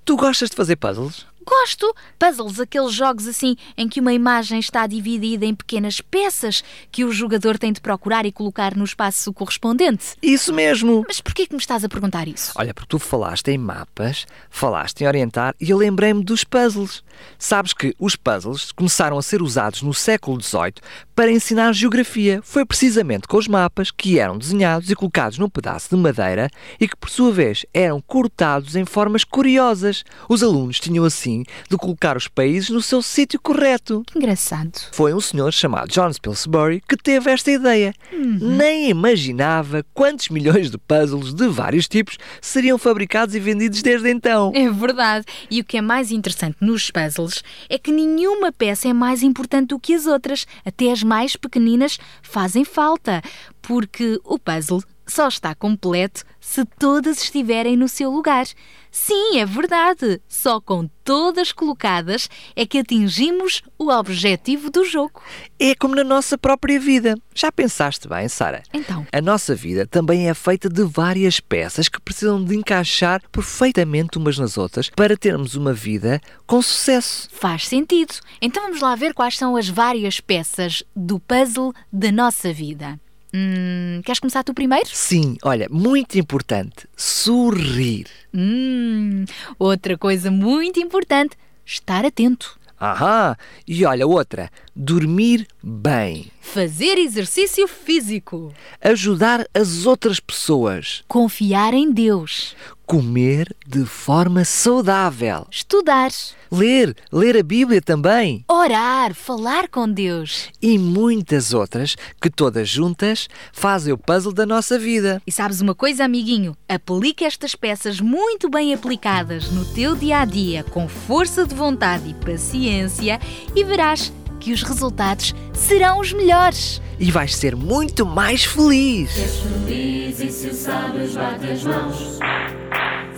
tu 0.03 0.15
gostas 0.15 0.49
de 0.49 0.55
fazer 0.55 0.75
puzzles? 0.75 1.25
Gosto! 1.45 1.93
Puzzles, 2.17 2.59
aqueles 2.59 2.93
jogos 2.93 3.27
assim 3.27 3.55
em 3.77 3.87
que 3.87 3.99
uma 3.99 4.13
imagem 4.13 4.59
está 4.59 4.87
dividida 4.87 5.45
em 5.45 5.53
pequenas 5.53 6.01
peças 6.01 6.63
que 6.91 7.03
o 7.03 7.11
jogador 7.11 7.57
tem 7.57 7.71
de 7.71 7.81
procurar 7.81 8.25
e 8.25 8.31
colocar 8.31 8.75
no 8.75 8.83
espaço 8.83 9.31
correspondente. 9.33 10.15
Isso 10.21 10.53
mesmo! 10.53 11.03
Mas 11.07 11.19
porquê 11.19 11.45
que 11.45 11.53
me 11.53 11.59
estás 11.59 11.83
a 11.83 11.89
perguntar 11.89 12.27
isso? 12.27 12.53
Olha, 12.55 12.73
porque 12.73 12.89
tu 12.89 12.99
falaste 12.99 13.49
em 13.49 13.57
mapas, 13.57 14.25
falaste 14.49 15.01
em 15.01 15.07
orientar 15.07 15.55
e 15.59 15.69
eu 15.69 15.77
lembrei-me 15.77 16.23
dos 16.23 16.43
puzzles. 16.43 17.03
Sabes 17.37 17.73
que 17.73 17.95
os 17.99 18.15
puzzles 18.15 18.71
começaram 18.71 19.17
a 19.17 19.21
ser 19.21 19.41
usados 19.41 19.81
no 19.81 19.93
século 19.93 20.41
XVIII 20.41 20.75
para 21.15 21.31
ensinar 21.31 21.73
geografia. 21.73 22.41
Foi 22.43 22.65
precisamente 22.65 23.27
com 23.27 23.37
os 23.37 23.47
mapas 23.47 23.91
que 23.91 24.19
eram 24.19 24.37
desenhados 24.37 24.89
e 24.89 24.95
colocados 24.95 25.37
num 25.37 25.49
pedaço 25.49 25.89
de 25.89 26.01
madeira 26.01 26.49
e 26.79 26.87
que, 26.87 26.95
por 26.95 27.09
sua 27.09 27.31
vez, 27.31 27.65
eram 27.73 28.01
cortados 28.01 28.75
em 28.75 28.85
formas 28.85 29.23
curiosas. 29.23 30.03
Os 30.27 30.43
alunos 30.43 30.79
tinham 30.79 31.05
assim 31.05 31.43
de 31.69 31.77
colocar 31.77 32.17
os 32.17 32.27
países 32.27 32.69
no 32.69 32.81
seu 32.81 33.01
sítio 33.01 33.39
correto. 33.39 34.03
Que 34.07 34.17
engraçado. 34.17 34.79
Foi 34.91 35.13
um 35.13 35.21
senhor 35.21 35.51
chamado 35.51 35.89
John 35.89 36.11
Pillsbury 36.21 36.81
que 36.87 36.97
teve 36.97 37.31
esta 37.31 37.51
ideia. 37.51 37.93
Nem 38.11 38.89
imaginava 38.89 39.85
quantos 39.93 40.29
milhões 40.29 40.69
de 40.69 40.77
puzzles 40.77 41.33
de 41.33 41.47
vários 41.47 41.87
tipos 41.87 42.17
seriam 42.41 42.77
fabricados 42.77 43.35
e 43.35 43.39
vendidos 43.39 43.81
desde 43.81 44.09
então. 44.09 44.51
É 44.55 44.69
verdade. 44.69 45.25
E 45.49 45.61
o 45.61 45.63
que 45.63 45.77
é 45.77 45.81
mais 45.81 46.11
interessante 46.11 46.57
nos 46.59 46.89
puzzles 46.89 47.43
é 47.69 47.77
que 47.77 47.91
nenhuma 47.91 48.51
peça 48.51 48.87
é 48.87 48.93
mais 48.93 49.23
importante 49.23 49.67
do 49.67 49.79
que 49.79 49.93
as 49.93 50.05
outras. 50.05 50.45
Até 50.65 50.91
as 50.91 51.02
mais 51.03 51.35
pequeninas 51.35 51.97
fazem 52.21 52.63
falta. 52.65 53.21
Porque 53.61 54.19
o 54.23 54.37
puzzle 54.39 54.83
só 55.13 55.27
está 55.27 55.53
completo 55.53 56.23
se 56.39 56.65
todas 56.65 57.21
estiverem 57.21 57.77
no 57.77 57.87
seu 57.87 58.09
lugar. 58.09 58.47
Sim, 58.91 59.37
é 59.37 59.45
verdade. 59.45 60.19
Só 60.27 60.59
com 60.59 60.87
todas 61.03 61.51
colocadas 61.51 62.27
é 62.55 62.65
que 62.65 62.79
atingimos 62.79 63.61
o 63.77 63.91
objetivo 63.91 64.71
do 64.71 64.83
jogo. 64.83 65.21
É 65.59 65.75
como 65.75 65.95
na 65.95 66.03
nossa 66.03 66.35
própria 66.35 66.79
vida. 66.79 67.15
Já 67.33 67.51
pensaste 67.51 68.07
bem, 68.07 68.27
Sara? 68.27 68.63
Então. 68.73 69.05
A 69.11 69.21
nossa 69.21 69.53
vida 69.53 69.85
também 69.85 70.29
é 70.29 70.33
feita 70.33 70.67
de 70.67 70.83
várias 70.83 71.39
peças 71.39 71.87
que 71.87 72.01
precisam 72.01 72.43
de 72.43 72.55
encaixar 72.55 73.21
perfeitamente 73.31 74.17
umas 74.17 74.37
nas 74.39 74.57
outras 74.57 74.89
para 74.89 75.15
termos 75.15 75.53
uma 75.53 75.73
vida 75.73 76.19
com 76.47 76.59
sucesso. 76.61 77.29
Faz 77.31 77.67
sentido. 77.67 78.15
Então 78.41 78.63
vamos 78.63 78.81
lá 78.81 78.95
ver 78.95 79.13
quais 79.13 79.37
são 79.37 79.55
as 79.55 79.69
várias 79.69 80.19
peças 80.19 80.83
do 80.95 81.19
puzzle 81.19 81.71
da 81.91 82.11
nossa 82.11 82.51
vida. 82.51 82.99
Hum, 83.35 84.01
queres 84.05 84.19
começar 84.19 84.43
tu 84.43 84.53
primeiro? 84.53 84.87
Sim, 84.91 85.37
olha, 85.43 85.67
muito 85.71 86.19
importante, 86.19 86.87
sorrir. 86.95 88.05
Hum, 88.31 89.25
outra 89.57 89.97
coisa 89.97 90.29
muito 90.29 90.79
importante, 90.79 91.35
estar 91.65 92.05
atento. 92.05 92.59
Ahá, 92.79 93.35
e 93.67 93.85
olha 93.85 94.05
outra, 94.05 94.51
dormir 94.75 95.47
bem, 95.63 96.27
Fazer 96.41 96.97
exercício 96.97 97.67
físico. 97.67 98.53
ajudar 98.81 99.47
as 99.53 99.85
outras 99.85 100.19
pessoas, 100.19 101.03
Confiar 101.07 101.73
em 101.73 101.89
Deus. 101.91 102.53
comer 102.85 103.55
de 103.65 103.85
forma 103.85 104.43
saudável, 104.43 105.47
Estudar. 105.49 106.11
ler, 106.51 106.93
ler 107.11 107.37
a 107.37 107.41
Bíblia 107.43 107.81
também 107.81 108.43
Orar. 108.47 109.13
Falar 109.15 109.69
com 109.69 109.89
Deus. 109.89 110.49
e 110.61 110.77
muitas 110.77 111.53
outras 111.53 111.95
que 112.21 112.29
todas 112.29 112.67
juntas 112.67 113.27
fazem 113.53 113.93
o 113.93 113.97
puzzle 113.97 114.33
da 114.33 114.45
nossa 114.45 114.77
vida. 114.77 115.21
E 115.25 115.31
sabes 115.31 115.61
uma 115.61 115.73
coisa, 115.73 116.03
amiguinho? 116.03 116.55
Aplica 116.67 117.25
estas 117.25 117.55
peças 117.55 118.01
muito 118.01 118.49
bem 118.49 118.73
aplicadas 118.73 119.49
no 119.49 119.63
teu 119.73 119.95
dia 119.95 120.19
a 120.19 120.25
dia, 120.25 120.63
com 120.65 120.87
força 120.89 121.45
de 121.47 121.55
vontade 121.55 122.09
e 122.09 122.13
paciência, 122.13 123.17
e 123.55 123.63
verás 123.63 124.11
que 124.43 124.51
os 124.51 124.61
resultados 124.61 125.33
serão 125.53 126.01
os 126.01 126.11
melhores. 126.11 126.81
E 126.99 127.09
vais 127.09 127.33
ser 127.33 127.55
muito 127.55 128.05
mais 128.05 128.43
feliz. 128.43 129.11
feliz 129.41 130.19
e 130.19 130.29
se 130.29 130.47
o 130.47 130.53
sabes, 130.53 131.15
bate 131.15 131.47
as 131.49 131.63
mãos. 131.63 132.19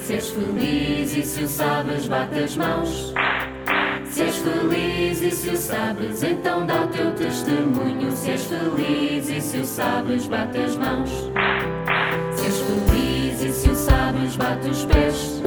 Seres 0.05 0.29
feliz 0.29 1.17
e 1.17 1.23
se 1.23 1.43
o 1.43 1.47
sabes, 1.47 2.07
bate 2.07 2.39
as 2.39 2.55
mãos. 2.55 3.13
Se 4.07 4.21
és 4.21 4.35
feliz 4.35 5.21
e 5.23 5.31
se 5.31 5.49
o 5.49 5.57
sabes, 5.57 6.21
então 6.21 6.65
dá 6.65 6.83
o 6.83 6.87
teu 6.87 7.11
testemunho. 7.15 8.15
Se 8.15 8.29
és 8.29 8.43
feliz 8.43 9.29
e 9.29 9.41
se 9.41 9.57
o 9.57 9.65
sabes, 9.65 10.27
bate 10.27 10.59
as 10.59 10.75
mãos. 10.77 11.09
Se 12.35 12.45
és 12.45 12.59
feliz 12.59 13.41
e 13.41 13.51
se 13.51 13.69
o 13.71 13.75
sabes, 13.75 14.35
bate 14.35 14.69
os 14.69 14.85
pés. 14.85 15.41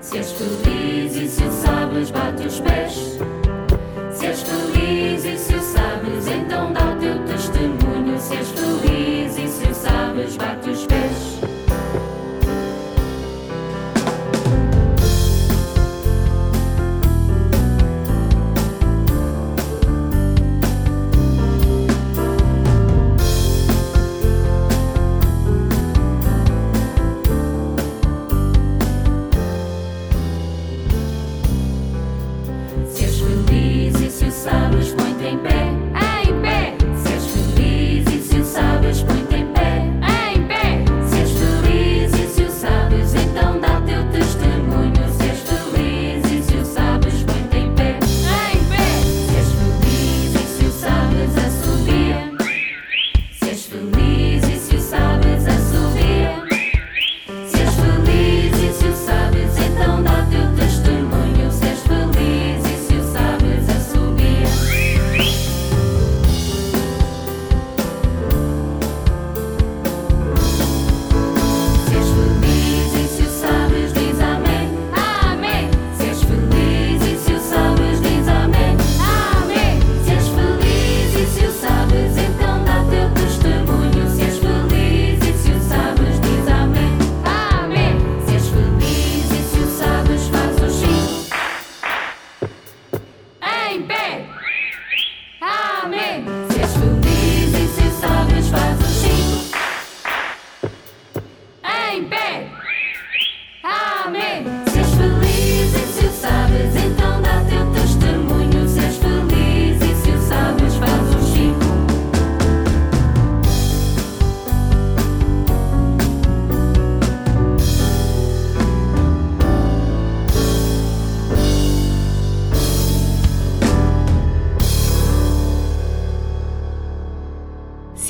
Se 0.00 0.18
és 0.18 0.32
feliz 0.32 1.14
e 1.14 1.28
se 1.28 1.44
o 1.44 1.52
sabes, 1.52 2.10
bate 2.10 2.46
os 2.46 2.60
pés. 2.60 2.92
Se 4.12 4.26
és 4.26 4.42
feliz 4.42 4.79
então 6.26 6.72
dá 6.72 6.92
o 6.92 6.96
teu 6.96 7.18
testemunho. 7.24 8.18
Se 8.18 8.36
és 8.36 8.48
feliz 8.50 9.38
e 9.38 9.48
se 9.48 9.70
o 9.70 9.74
sabes, 9.74 10.36
bate 10.36 10.70
os 10.70 10.86
pés. 10.86 11.09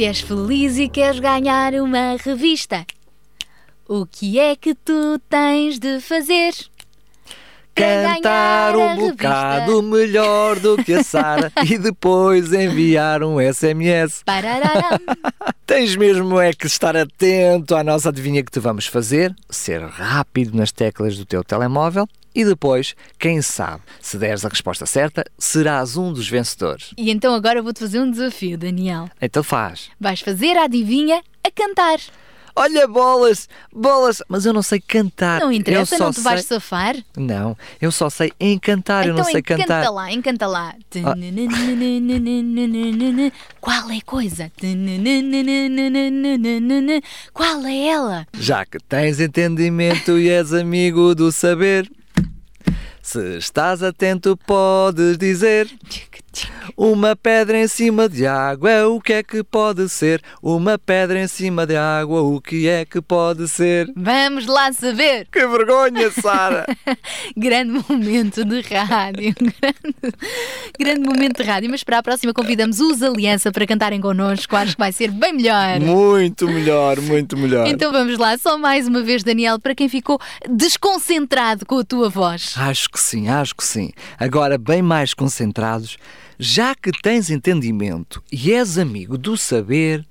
Se 0.01 0.07
és 0.07 0.21
feliz 0.23 0.79
e 0.79 0.89
queres 0.89 1.21
ganhar 1.21 1.75
uma 1.75 2.17
revista, 2.17 2.87
o 3.87 4.07
que 4.07 4.39
é 4.39 4.57
que 4.57 4.75
tu 4.75 5.19
tens 5.29 5.79
de 5.79 6.01
fazer? 6.01 6.55
Cantar 7.81 8.77
um 8.77 8.97
bocado 8.97 9.83
melhor 9.83 10.59
do 10.61 10.77
que 10.83 10.93
a 10.93 11.03
Sara 11.03 11.51
e 11.67 11.79
depois 11.79 12.53
enviar 12.53 13.23
um 13.23 13.37
SMS. 13.41 14.23
Tens 15.67 15.97
mesmo 15.97 16.39
é 16.39 16.53
que 16.53 16.67
estar 16.67 16.97
atento 16.97 17.75
à 17.75 17.83
nossa 17.83 18.11
adivinha 18.11 18.43
que 18.43 18.51
te 18.51 18.61
vamos 18.61 18.87
fazer, 18.87 19.35
ser 19.49 19.81
rápido 19.83 20.57
nas 20.57 20.71
teclas 20.71 21.17
do 21.17 21.25
teu 21.25 21.43
telemóvel 21.43 22.07
e 22.35 22.45
depois, 22.45 22.95
quem 23.19 23.43
sabe, 23.43 23.83
se 24.01 24.17
deres 24.17 24.45
a 24.45 24.49
resposta 24.49 24.87
certa, 24.87 25.25
serás 25.39 25.97
um 25.97 26.13
dos 26.13 26.29
vencedores. 26.29 26.93
E 26.97 27.11
então 27.11 27.35
agora 27.35 27.63
vou-te 27.63 27.81
fazer 27.81 28.01
um 28.01 28.11
desafio, 28.11 28.57
Daniel. 28.57 29.09
Então 29.21 29.43
faz. 29.43 29.91
Vais 29.99 30.21
fazer 30.21 30.57
a 30.57 30.65
adivinha 30.65 31.23
a 31.43 31.51
cantar. 31.51 31.99
Olha, 32.55 32.87
bolas, 32.87 33.49
bolas, 33.73 34.23
mas 34.29 34.47
eu 34.47 34.53
não 34.53 34.63
sei 34.63 34.81
cantar. 34.81 35.41
Não 35.41 35.49
eu 35.49 35.53
interessa, 35.53 35.97
só 35.97 36.05
não 36.05 36.13
te 36.13 36.21
vais 36.21 36.45
sei... 36.45 36.57
safar. 36.57 36.97
Não, 37.17 37.57
eu 37.81 37.93
só 37.93 38.11
sei 38.11 38.33
encantar, 38.41 39.07
eu 39.07 39.13
então 39.13 39.25
não 39.25 39.31
sei 39.31 39.41
encanta 39.41 39.63
cantar. 39.63 39.87
Ah. 39.87 39.91
lá, 39.91 40.13
encanta 40.13 40.47
lá. 40.47 40.75
Qual 43.61 43.91
é 43.91 44.01
coisa? 44.01 44.51
Qual 47.33 47.67
é 47.67 47.87
ela? 47.89 48.27
Já 48.39 48.65
que 48.65 48.79
tens 48.79 49.21
entendimento 49.21 50.19
e 50.19 50.29
és 50.29 50.53
amigo 50.53 51.15
do 51.15 51.31
saber, 51.33 51.91
se 53.03 53.39
estás 53.39 53.83
atento, 53.83 54.37
podes 54.37 55.17
dizer. 55.17 55.69
Uma 56.77 57.15
pedra 57.17 57.59
em 57.59 57.69
cima 57.69 58.09
de 58.09 58.27
água, 58.27 58.87
o 58.89 59.01
que 59.01 59.13
é 59.15 59.23
que 59.23 59.43
pode 59.43 59.89
ser? 59.89 60.23
Uma 60.43 60.79
pedra 60.79 61.21
em 61.21 61.27
cima 61.27 61.67
de 61.67 61.77
água, 61.77 62.23
o 62.23 62.41
que 62.41 62.69
é 62.69 62.85
que 62.85 63.01
pode 63.01 63.49
ser? 63.49 63.93
Vamos 63.97 64.47
lá 64.47 64.73
saber. 64.73 65.27
Que 65.31 65.47
vergonha, 65.47 66.11
Sara! 66.11 66.65
grande 67.37 67.83
momento 67.89 68.45
de 68.45 68.61
rádio. 68.61 69.35
Grande, 69.41 70.17
grande 70.79 71.01
momento 71.01 71.37
de 71.39 71.43
rádio. 71.43 71.71
Mas 71.71 71.85
para 71.85 71.99
a 71.99 72.03
próxima 72.03 72.33
convidamos 72.33 72.81
os 72.81 73.03
Aliança 73.03 73.51
para 73.53 73.67
cantarem 73.67 74.01
connosco. 74.01 74.57
Acho 74.57 74.73
que 74.73 74.79
vai 74.79 74.93
ser 74.93 75.11
bem 75.11 75.35
melhor. 75.35 75.81
muito 75.81 76.47
melhor, 76.47 77.01
muito 77.01 77.37
melhor. 77.37 77.67
Então 77.67 77.93
vamos 77.93 78.19
lá, 78.19 78.39
só 78.39 78.57
mais 78.57 78.87
uma 78.87 79.03
vez, 79.03 79.23
Daniel, 79.23 79.59
para 79.59 79.75
quem 79.75 79.89
ficou 79.89 80.19
desconcentrado 80.49 81.67
com 81.67 81.79
a 81.79 81.85
tua 81.85 82.09
voz. 82.09 82.55
Acho 82.57 82.89
que 82.89 82.99
sim, 83.01 83.29
acho 83.29 83.55
que 83.55 83.65
sim. 83.65 83.91
Agora, 84.19 84.57
bem 84.57 84.83
mais 84.83 85.15
concentrados, 85.15 85.97
já 86.41 86.75
que 86.75 86.91
tens 86.91 87.29
entendimento 87.29 88.23
e 88.33 88.51
és 88.55 88.79
amigo 88.79 89.19
do 89.19 89.37
saber, 89.37 90.05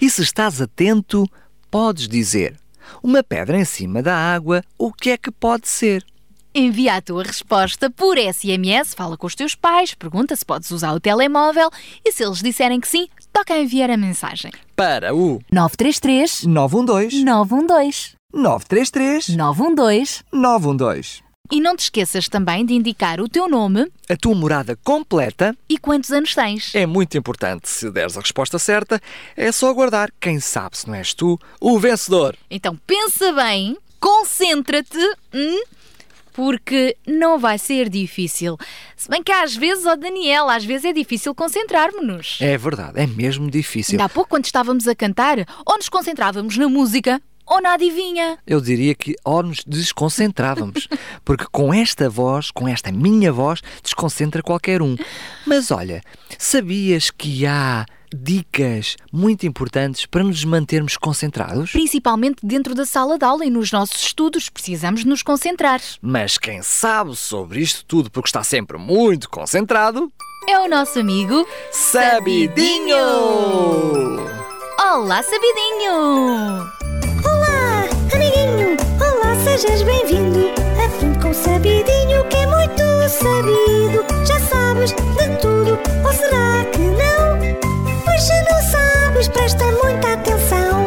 e 0.00 0.10
se 0.10 0.22
estás 0.22 0.60
atento, 0.60 1.24
podes 1.70 2.08
dizer: 2.08 2.56
uma 3.00 3.22
pedra 3.22 3.56
em 3.56 3.64
cima 3.64 4.02
da 4.02 4.16
água, 4.16 4.64
o 4.76 4.92
que 4.92 5.10
é 5.10 5.16
que 5.16 5.30
pode 5.30 5.68
ser? 5.68 6.04
Envia 6.52 6.96
a 6.96 7.00
tua 7.00 7.22
resposta 7.22 7.88
por 7.88 8.18
SMS, 8.18 8.92
fala 8.94 9.16
com 9.16 9.28
os 9.28 9.36
teus 9.36 9.54
pais, 9.54 9.94
pergunta 9.94 10.34
se 10.34 10.44
podes 10.44 10.70
usar 10.72 10.92
o 10.92 10.98
telemóvel 10.98 11.70
e 12.04 12.10
se 12.10 12.24
eles 12.24 12.42
disserem 12.42 12.80
que 12.80 12.88
sim, 12.88 13.06
toca 13.32 13.54
a 13.54 13.58
enviar 13.58 13.90
a 13.90 13.96
mensagem. 13.96 14.50
Para 14.74 15.14
o 15.14 15.40
933 15.52 16.44
912 16.44 17.24
912 17.24 18.16
933 18.34 19.28
912 19.36 20.24
912. 20.32 21.27
E 21.50 21.60
não 21.60 21.76
te 21.76 21.80
esqueças 21.84 22.28
também 22.28 22.64
de 22.64 22.74
indicar 22.74 23.20
o 23.20 23.28
teu 23.28 23.48
nome 23.48 23.90
A 24.08 24.16
tua 24.16 24.34
morada 24.34 24.76
completa 24.84 25.56
e 25.68 25.78
quantos 25.78 26.10
anos 26.10 26.34
tens. 26.34 26.74
é 26.74 26.84
muito 26.86 27.16
importante. 27.16 27.68
Se 27.68 27.90
deres 27.90 28.16
a 28.16 28.20
resposta 28.20 28.58
certa, 28.58 29.00
é 29.36 29.50
só 29.50 29.68
aguardar. 29.70 30.10
Quem 30.20 30.40
sabe 30.40 30.76
se 30.76 30.86
não 30.86 30.94
és 30.94 31.14
tu 31.14 31.38
o 31.60 31.78
vencedor. 31.78 32.36
Então 32.50 32.76
pensa 32.86 33.32
bem, 33.32 33.76
concentra-te, 33.98 34.98
hum, 35.34 35.62
porque 36.32 36.96
não 37.06 37.38
vai 37.38 37.58
ser 37.58 37.88
difícil. 37.88 38.56
Se 38.96 39.08
bem 39.08 39.22
que 39.22 39.32
às 39.32 39.56
vezes, 39.56 39.86
ó 39.86 39.96
Daniel, 39.96 40.48
às 40.48 40.64
vezes 40.64 40.84
é 40.84 40.92
difícil 40.92 41.34
concentrarmos-nos. 41.34 42.38
É 42.40 42.56
verdade, 42.56 43.00
é 43.00 43.06
mesmo 43.06 43.50
difícil. 43.50 43.94
Ainda 43.94 44.04
há 44.04 44.08
pouco, 44.08 44.30
quando 44.30 44.44
estávamos 44.44 44.86
a 44.86 44.94
cantar, 44.94 45.38
ou 45.66 45.76
nos 45.76 45.88
concentrávamos 45.88 46.56
na 46.56 46.68
música, 46.68 47.20
ou 47.48 47.60
na 47.60 47.72
adivinha. 47.72 48.38
Eu 48.46 48.60
diria 48.60 48.94
que 48.94 49.16
ou 49.24 49.42
nos 49.42 49.64
desconcentrávamos, 49.66 50.88
porque 51.24 51.46
com 51.50 51.72
esta 51.72 52.08
voz, 52.08 52.50
com 52.50 52.68
esta 52.68 52.92
minha 52.92 53.32
voz, 53.32 53.60
desconcentra 53.82 54.42
qualquer 54.42 54.82
um. 54.82 54.96
Mas 55.46 55.70
olha, 55.70 56.02
sabias 56.38 57.10
que 57.10 57.46
há 57.46 57.86
dicas 58.14 58.96
muito 59.12 59.46
importantes 59.46 60.06
para 60.06 60.24
nos 60.24 60.44
mantermos 60.44 60.96
concentrados? 60.96 61.72
Principalmente 61.72 62.44
dentro 62.44 62.74
da 62.74 62.86
sala 62.86 63.18
de 63.18 63.24
aula 63.24 63.44
e 63.44 63.50
nos 63.50 63.70
nossos 63.70 64.00
estudos, 64.02 64.48
precisamos 64.48 65.04
nos 65.04 65.22
concentrar. 65.22 65.80
Mas 66.00 66.38
quem 66.38 66.62
sabe 66.62 67.14
sobre 67.16 67.60
isto 67.60 67.84
tudo 67.84 68.10
porque 68.10 68.28
está 68.28 68.42
sempre 68.42 68.78
muito 68.78 69.28
concentrado 69.28 70.10
É 70.48 70.58
o 70.58 70.68
nosso 70.68 70.98
amigo 70.98 71.46
Sabidinho! 71.70 72.96
Olá, 74.80 75.22
Sabidinho! 75.22 76.77
Sejas 79.58 79.82
bem-vindo! 79.82 80.52
Aprende 80.84 81.18
com 81.18 81.30
o 81.30 81.34
Sabidinho 81.34 82.24
que 82.28 82.36
é 82.36 82.46
muito 82.46 83.08
sabido. 83.08 84.06
Já 84.24 84.38
sabes 84.38 84.92
de 84.92 85.36
tudo, 85.40 85.76
ou 86.06 86.12
será 86.12 86.64
que 86.70 86.78
não? 86.78 88.04
Pois 88.04 88.22
se 88.22 88.40
não 88.42 88.62
sabes, 88.62 89.26
presta 89.26 89.64
muita 89.82 90.12
atenção. 90.12 90.86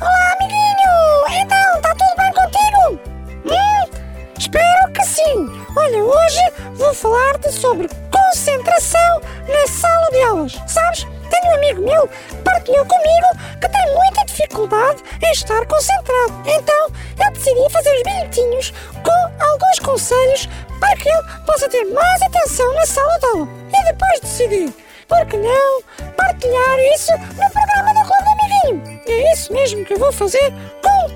Olá, 0.00 0.32
amiguinho! 0.38 1.42
Então, 1.42 1.74
está 1.74 1.92
tudo 1.96 2.16
bem 2.18 2.32
contigo? 2.34 3.00
Hum, 3.46 3.90
espero 4.38 4.92
que 4.92 5.04
sim! 5.04 5.64
Olha, 5.76 6.04
hoje 6.04 6.52
vou 6.76 6.94
falar-te 6.94 7.50
sobre 7.50 7.88
concentração 8.30 9.20
na 9.48 9.66
sala 9.66 10.10
de 10.10 10.22
aulas. 10.22 10.52
Sabes? 10.66 11.06
Tenho 11.30 11.52
um 11.52 11.54
amigo 11.56 11.82
meu 11.82 12.08
partilhou 12.44 12.86
comigo 12.86 13.58
que 13.60 13.68
tem 13.68 13.94
muita 13.94 14.24
dificuldade 14.26 15.02
em 15.22 15.32
estar 15.32 15.66
concentrado. 15.66 16.42
Então, 16.46 16.90
eu 17.24 17.32
decidi 17.32 17.70
fazer 17.70 17.92
os 17.96 18.02
bilhetinhos 18.02 18.72
com 19.02 19.44
alguns 19.44 19.78
conselhos 19.80 20.48
para 20.78 20.96
que 20.96 21.08
ele 21.08 21.22
possa 21.44 21.68
ter 21.68 21.84
mais 21.86 22.22
atenção 22.22 22.72
na 22.74 22.86
sala 22.86 23.18
de 23.18 23.26
aula. 23.26 23.48
E 23.68 23.84
depois 23.92 24.20
decidi, 24.20 24.74
por 25.08 25.26
que 25.26 25.36
não, 25.36 25.82
partilhar 26.16 26.78
isso 26.94 27.12
no 27.12 27.50
programa 27.50 27.94
do 27.94 28.08
Clube 28.08 28.30
Amiguinho. 28.32 29.02
E 29.06 29.12
é 29.12 29.32
isso 29.32 29.52
mesmo 29.52 29.84
que 29.84 29.94
eu 29.94 29.98
vou 29.98 30.12
fazer 30.12 30.52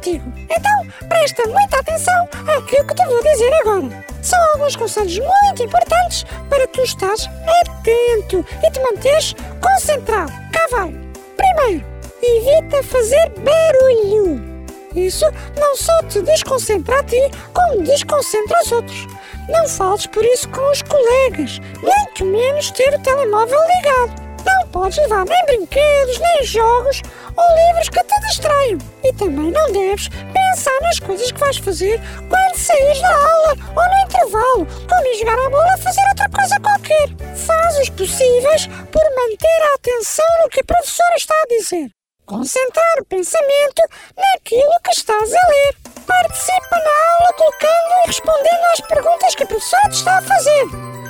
contigo. 0.04 0.32
Então, 0.50 1.08
presta 1.08 1.46
muita 1.48 1.78
atenção 1.78 2.28
àquilo 2.56 2.86
que 2.86 2.94
te 2.94 3.06
vou 3.06 3.22
dizer 3.22 3.52
agora. 3.54 4.04
São 4.22 4.38
alguns 4.52 4.76
conselhos 4.76 5.18
muito 5.18 5.62
importantes 5.62 6.24
para 6.48 6.66
tu 6.68 6.82
estares 6.82 7.28
atento 7.62 8.44
e 8.62 8.70
te 8.70 8.80
manteres 8.80 9.34
concentrado. 9.60 10.32
Cá 10.52 10.66
vai. 10.70 10.94
Primeiro, 11.36 11.86
evita 12.22 12.82
fazer 12.82 13.32
barulho. 13.38 14.54
Isso 14.94 15.24
não 15.58 15.76
só 15.76 16.02
te 16.04 16.22
desconcentra 16.22 17.00
a 17.00 17.02
ti, 17.02 17.20
como 17.52 17.82
desconcentra 17.82 18.60
os 18.64 18.72
outros. 18.72 19.06
Não 19.48 19.66
fales 19.68 20.06
por 20.06 20.24
isso 20.24 20.48
com 20.50 20.70
os 20.70 20.82
colegas, 20.82 21.60
muito 21.82 22.24
menos 22.24 22.70
ter 22.70 22.94
o 22.94 23.02
telemóvel 23.02 23.58
ligado. 23.76 24.23
Não 24.44 24.68
podes 24.68 24.98
levar 24.98 25.24
nem 25.24 25.44
brinquedos, 25.46 26.18
nem 26.18 26.44
jogos 26.44 27.02
ou 27.36 27.56
livros 27.56 27.88
que 27.88 28.02
te 28.04 28.20
distraiam. 28.28 28.78
E 29.02 29.12
também 29.14 29.50
não 29.50 29.72
deves 29.72 30.08
pensar 30.08 30.80
nas 30.82 30.98
coisas 30.98 31.32
que 31.32 31.40
vais 31.40 31.56
fazer 31.56 32.00
quando 32.28 32.56
saís 32.56 33.00
da 33.00 33.14
aula 33.14 33.56
ou 33.68 33.88
no 33.88 34.04
intervalo, 34.04 34.66
como 34.88 35.06
ir 35.06 35.18
jogar 35.18 35.38
a 35.38 35.50
bola 35.50 35.72
ou 35.72 35.78
fazer 35.78 36.02
outra 36.08 36.28
coisa 36.28 36.60
qualquer. 36.60 37.08
Faz 37.46 37.78
os 37.78 37.90
possíveis 37.90 38.66
por 38.90 39.04
manter 39.16 39.62
a 39.70 39.74
atenção 39.76 40.26
no 40.42 40.48
que 40.50 40.60
a 40.60 40.64
professora 40.64 41.16
está 41.16 41.34
a 41.34 41.46
dizer. 41.46 41.90
Concentrar 42.26 43.00
o 43.00 43.04
pensamento 43.04 43.82
naquilo 44.16 44.80
que 44.82 44.92
estás 44.92 45.32
a 45.32 45.48
ler. 45.48 45.76
Participa 46.06 46.78
na 46.78 47.18
aula 47.18 47.32
colocando 47.34 48.02
e 48.02 48.06
respondendo 48.06 48.64
às 48.72 48.80
perguntas 48.80 49.34
que 49.34 49.42
a 49.42 49.46
professora 49.46 49.88
te 49.90 49.96
está 49.96 50.18
a 50.18 50.22
fazer. 50.22 51.03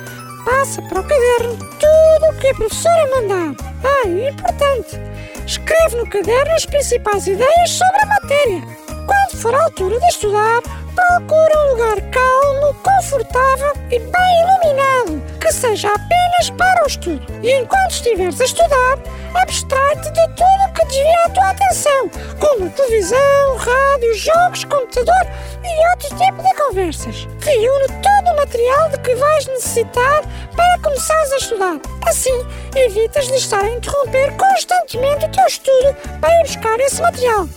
Passa 0.45 0.79
para 0.83 1.01
o 1.01 1.03
caderno 1.03 1.57
tudo 1.57 2.29
o 2.29 2.39
que 2.39 2.47
a 2.47 2.53
professora 2.53 3.09
mandar. 3.15 3.55
Ah, 3.83 4.07
e 4.07 4.29
importante, 4.29 4.99
escreve 5.45 5.97
no 5.97 6.07
caderno 6.07 6.53
as 6.53 6.65
principais 6.67 7.25
ideias 7.25 7.71
sobre 7.71 8.01
a 8.01 8.05
matéria. 8.05 8.84
Quando 9.05 9.41
for 9.41 9.53
a 9.53 9.63
altura 9.63 9.99
de 9.99 10.07
estudar, 10.07 10.61
procura 10.95 11.59
um 11.59 11.69
lugar 11.71 12.01
calmo, 12.09 12.73
confortável 12.75 13.73
e 13.91 13.99
bem 13.99 14.41
iluminado, 14.41 15.39
que 15.39 15.51
seja 15.51 15.89
apenas 15.89 16.49
para 16.57 16.83
o 16.83 16.87
estudo. 16.87 17.21
E 17.43 17.51
enquanto 17.53 17.91
estiveres 17.91 18.41
a 18.41 18.45
estudar, 18.45 18.97
abstrai-te 19.35 20.11
de 20.11 20.27
tudo 20.29 20.73
que 20.73 20.85
desvia 20.85 21.25
a 21.25 21.29
tua 21.29 21.49
atenção, 21.49 22.09
como 22.39 22.69
televisão, 22.71 23.57
rádio, 23.57 24.13
jogos, 24.15 24.63
computador 24.63 25.27
e 25.63 25.89
outro 25.89 26.17
tipo 26.17 26.41
de 26.41 26.53
conversas. 26.55 27.27
Reúne 27.41 27.87
todo 28.01 28.33
o 28.33 28.37
material 28.37 28.89
de 28.89 28.97
que 28.99 29.15
vais 29.15 29.47
necessitar 29.47 30.23
para 30.55 30.79
começares 30.79 31.31
a 31.33 31.37
estudar. 31.37 31.79
Assim, 32.07 32.45
evitas 32.75 33.27
de 33.27 33.35
estar 33.35 33.63
a 33.63 33.69
interromper 33.69 34.35
constantemente 34.37 35.25
o 35.25 35.31
teu 35.31 35.45
estudo 35.45 35.95
para 36.19 36.39
ir 36.39 36.43
buscar 36.43 36.79
esse 36.79 37.01
material. 37.01 37.47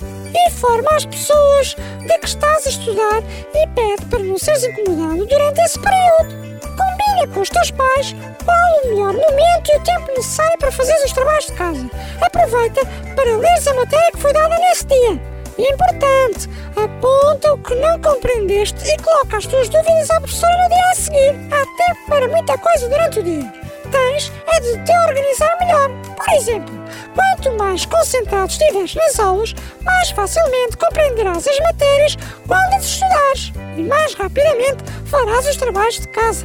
Informa 0.49 0.91
as 0.95 1.07
pessoas 1.07 1.77
de 2.01 2.19
que 2.19 2.27
estás 2.27 2.67
a 2.67 2.71
estudar 2.71 3.23
e 3.55 3.67
pede 3.69 4.05
para 4.07 4.19
não 4.19 4.39
seres 4.39 4.65
incomodado 4.65 5.27
durante 5.27 5.61
esse 5.61 5.79
período. 5.79 6.61
Combina 6.61 7.35
com 7.35 7.41
os 7.41 7.49
teus 7.49 7.71
pais 7.71 8.15
qual 8.45 8.85
o 8.85 8.89
melhor 8.89 9.13
momento 9.15 9.73
e 9.73 9.77
o 9.77 9.85
tempo 9.85 10.09
necessário 10.09 10.59
para 10.59 10.73
fazer 10.73 10.97
os 11.05 11.13
trabalhos 11.13 11.47
de 11.47 11.53
casa. 11.53 11.91
Aproveita 12.21 12.81
para 13.17 13.37
leres 13.37 13.67
a 13.67 13.75
matéria 13.75 14.13
que 14.13 14.19
foi 14.19 14.33
dada 14.33 14.59
nesse 14.59 14.87
dia. 14.87 15.39
Importante, 15.59 16.49
aponta 16.77 17.53
o 17.53 17.59
que 17.59 17.75
não 17.75 18.01
compreendeste 18.01 18.89
e 18.89 18.97
coloca 19.03 19.39
as 19.39 19.47
tuas 19.47 19.69
dúvidas 19.69 20.11
à 20.11 20.21
professora 20.21 20.63
no 20.63 20.69
dia 20.69 20.91
a 20.91 20.95
seguir. 20.95 21.35
Há 21.53 21.85
tempo 21.87 22.01
para 22.09 22.29
muita 22.29 22.59
coisa 22.59 22.89
durante 22.89 23.19
o 23.19 23.23
dia. 23.23 23.68
Tens 23.91 24.33
é 24.47 24.61
de 24.61 24.85
te 24.85 24.93
organizar 25.09 25.57
melhor. 25.61 25.91
Por 26.17 26.35
exemplo, 26.35 26.75
quanto 27.15 27.57
mais 27.57 27.87
concentrado 27.87 28.51
estiveres 28.51 28.95
nas 28.95 29.19
aulas, 29.19 29.55
mais 29.83 30.11
facilmente 30.11 30.77
compreenderás 30.77 31.47
as 31.49 31.59
matérias 31.61 32.17
quando 32.47 32.75
as 32.75 32.85
estudares 32.85 33.53
e 33.77 33.83
mais 33.83 34.15
rapidamente 34.15 34.85
farás 35.07 35.47
os 35.47 35.57
trabalhos 35.57 36.01
de 36.01 36.09
casa. 36.09 36.45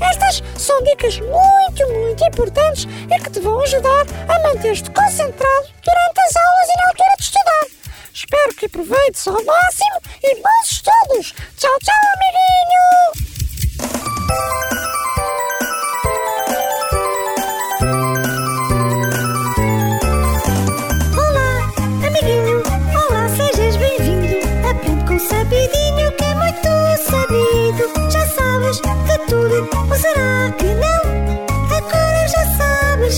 Estas 0.00 0.42
são 0.56 0.82
dicas 0.82 1.18
muito, 1.20 1.88
muito 1.92 2.24
importantes 2.24 2.84
e 2.84 3.20
que 3.20 3.30
te 3.30 3.40
vão 3.40 3.60
ajudar 3.62 4.04
a 4.28 4.38
manter-te 4.48 4.90
concentrado 4.90 5.68
durante 5.84 6.20
as 6.20 6.36
aulas 6.36 6.68
e 6.68 6.76
na 6.76 6.88
altura 6.88 7.16
de 7.16 7.22
estudar. 7.22 7.66
Espero 8.12 8.54
que 8.54 8.66
aproveites 8.66 9.26
ao 9.28 9.44
máximo 9.44 10.00
e 10.22 10.34
bons 10.36 10.70
estudos! 10.70 11.34
Tchau, 11.56 11.78
tchau, 11.82 11.94
amiguinho! 12.16 12.52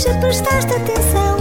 Se 0.05 0.13
prestaste 0.19 0.71
atenção. 0.71 1.39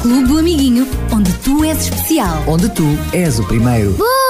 Clube 0.00 0.28
do 0.28 0.38
Amiguinho, 0.38 0.86
onde 1.12 1.32
tu 1.38 1.64
és 1.64 1.78
especial. 1.78 2.44
Onde 2.46 2.68
tu 2.68 2.84
és 3.12 3.40
o 3.40 3.44
primeiro. 3.48 3.94
Boa! 3.94 4.21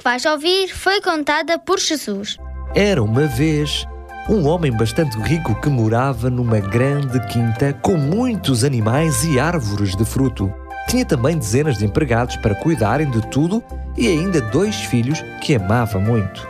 Que 0.00 0.04
vais 0.04 0.24
ouvir 0.24 0.68
foi 0.74 0.98
contada 1.02 1.58
por 1.58 1.78
Jesus. 1.78 2.38
Era 2.74 3.02
uma 3.02 3.26
vez 3.26 3.86
um 4.30 4.46
homem 4.46 4.72
bastante 4.72 5.14
rico 5.18 5.54
que 5.60 5.68
morava 5.68 6.30
numa 6.30 6.58
grande 6.58 7.20
quinta 7.26 7.74
com 7.82 7.98
muitos 7.98 8.64
animais 8.64 9.22
e 9.24 9.38
árvores 9.38 9.94
de 9.94 10.04
fruto. 10.06 10.50
Tinha 10.88 11.04
também 11.04 11.36
dezenas 11.36 11.76
de 11.76 11.84
empregados 11.84 12.36
para 12.36 12.54
cuidarem 12.54 13.10
de 13.10 13.20
tudo 13.28 13.62
e 13.94 14.08
ainda 14.08 14.40
dois 14.40 14.74
filhos 14.76 15.22
que 15.42 15.54
amava 15.54 15.98
muito. 15.98 16.48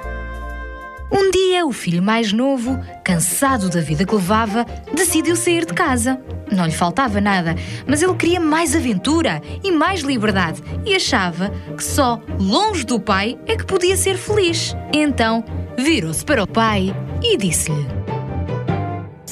Um 1.11 1.29
dia, 1.33 1.67
o 1.67 1.73
filho 1.73 2.01
mais 2.01 2.33
novo, 2.33 2.79
cansado 3.03 3.69
da 3.69 3.81
vida 3.81 4.07
que 4.07 4.15
levava, 4.15 4.65
decidiu 5.01 5.35
sair 5.35 5.65
de 5.65 5.73
casa. 5.73 6.21
Não 6.53 6.67
lhe 6.67 6.73
faltava 6.73 7.21
nada, 7.21 7.55
mas 7.87 8.03
ele 8.03 8.15
queria 8.15 8.39
mais 8.39 8.77
aventura 8.77 9.41
e 9.65 9.73
mais 9.73 10.01
liberdade 10.01 10.63
e 10.85 10.95
achava 10.95 11.51
que 11.77 11.83
só 11.83 12.21
longe 12.39 12.85
do 12.85 13.01
pai 13.01 13.39
é 13.47 13.57
que 13.57 13.65
podia 13.65 13.97
ser 13.97 14.19
feliz. 14.19 14.77
Então, 14.93 15.43
virou-se 15.79 16.25
para 16.25 16.43
o 16.43 16.47
pai 16.47 16.95
e 17.23 17.39
disse-lhe: 17.39 17.87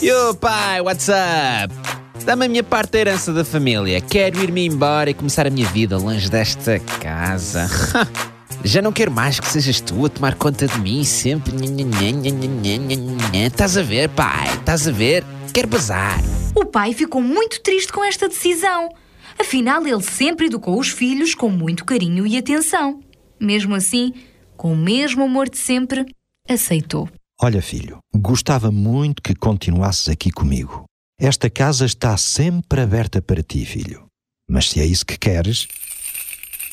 Yo 0.01 0.35
pai, 0.37 0.81
what's 0.81 1.09
up? 1.09 1.75
Dá-me 2.25 2.47
a 2.47 2.49
minha 2.49 2.65
parte 2.65 2.93
da 2.93 2.99
herança 3.01 3.33
da 3.33 3.45
família. 3.45 4.01
Quero 4.01 4.41
ir-me 4.43 4.67
embora 4.67 5.11
e 5.11 5.15
começar 5.15 5.47
a 5.47 5.51
minha 5.51 5.67
vida 5.69 5.99
longe 5.99 6.31
desta 6.31 6.79
casa. 7.01 7.69
Já 8.65 8.83
não 8.83 8.93
quero 8.93 9.11
mais 9.11 9.39
que 9.41 9.47
sejas 9.47 9.81
tu 9.81 10.05
a 10.05 10.09
tomar 10.09 10.35
conta 10.35 10.67
de 10.67 10.79
mim 10.81 11.05
sempre. 11.05 11.55
Estás 13.33 13.77
a 13.77 13.83
ver, 13.83 14.09
pai? 14.11 14.53
Estás 14.55 14.87
a 14.89 14.91
ver? 14.91 15.25
Quero 15.55 15.69
bazar. 15.69 16.19
O 16.55 16.65
pai 16.65 16.93
ficou 16.93 17.23
muito 17.23 17.63
triste 17.63 17.93
com 17.93 18.05
esta 18.05 18.29
decisão. 18.29 18.89
Afinal, 19.39 19.87
ele 19.87 20.03
sempre 20.03 20.47
educou 20.47 20.79
os 20.79 20.89
filhos 20.89 21.35
com 21.35 21.49
muito 21.49 21.85
carinho 21.85 22.27
e 22.27 22.37
atenção. 22.37 23.01
Mesmo 23.41 23.75
assim, 23.75 24.13
com 24.57 24.73
o 24.73 24.77
mesmo 24.77 25.23
amor 25.23 25.49
de 25.49 25.59
sempre, 25.59 26.05
aceitou. 26.49 27.09
Olha, 27.41 27.63
filho, 27.63 27.99
gostava 28.15 28.73
muito 28.73 29.23
que 29.23 29.35
continuasses 29.35 30.09
aqui 30.09 30.31
comigo. 30.31 30.85
Esta 31.21 31.49
casa 31.49 31.87
está 31.87 32.17
sempre 32.17 32.81
aberta 32.81 33.23
para 33.23 33.43
ti, 33.43 33.65
filho. 33.65 34.07
Mas 34.51 34.71
se 34.71 34.81
é 34.81 34.85
isso 34.85 35.07
que 35.07 35.17
queres, 35.17 35.69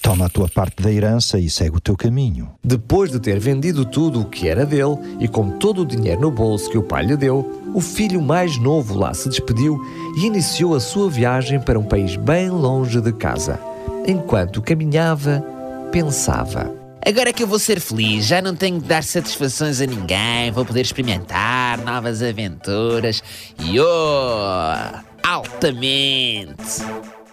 toma 0.05 0.27
a 0.27 0.29
tua 0.29 0.47
parte 0.47 0.83
da 0.83 0.91
herança 0.91 1.39
e 1.39 1.49
segue 1.49 1.77
o 1.77 1.79
teu 1.79 1.97
caminho. 1.97 2.51
Depois 2.63 3.09
de 3.09 3.19
ter 3.19 3.39
vendido 3.39 3.83
tudo 3.83 4.21
o 4.21 4.25
que 4.25 4.47
era 4.47 4.63
dele 4.63 4.95
e 5.19 5.27
com 5.27 5.49
todo 5.49 5.81
o 5.81 5.85
dinheiro 5.85 6.21
no 6.21 6.29
bolso 6.29 6.69
que 6.69 6.77
o 6.77 6.83
pai 6.83 7.03
lhe 7.03 7.17
deu, 7.17 7.71
o 7.73 7.81
filho 7.81 8.21
mais 8.21 8.55
novo 8.59 8.95
lá 8.95 9.15
se 9.15 9.27
despediu 9.27 9.81
e 10.15 10.27
iniciou 10.27 10.75
a 10.75 10.79
sua 10.79 11.09
viagem 11.09 11.59
para 11.59 11.79
um 11.79 11.83
país 11.83 12.15
bem 12.17 12.51
longe 12.51 13.01
de 13.01 13.11
casa. 13.13 13.59
Enquanto 14.07 14.61
caminhava, 14.61 15.43
pensava. 15.91 16.71
Agora 17.03 17.33
que 17.33 17.41
eu 17.41 17.47
vou 17.47 17.57
ser 17.57 17.79
feliz, 17.79 18.27
já 18.27 18.43
não 18.43 18.55
tenho 18.55 18.79
de 18.79 18.85
dar 18.85 19.03
satisfações 19.03 19.81
a 19.81 19.87
ninguém, 19.87 20.51
vou 20.51 20.63
poder 20.63 20.81
experimentar 20.81 21.79
novas 21.79 22.21
aventuras 22.21 23.23
e 23.59 23.79
oh, 23.79 25.27
altamente. 25.27 26.83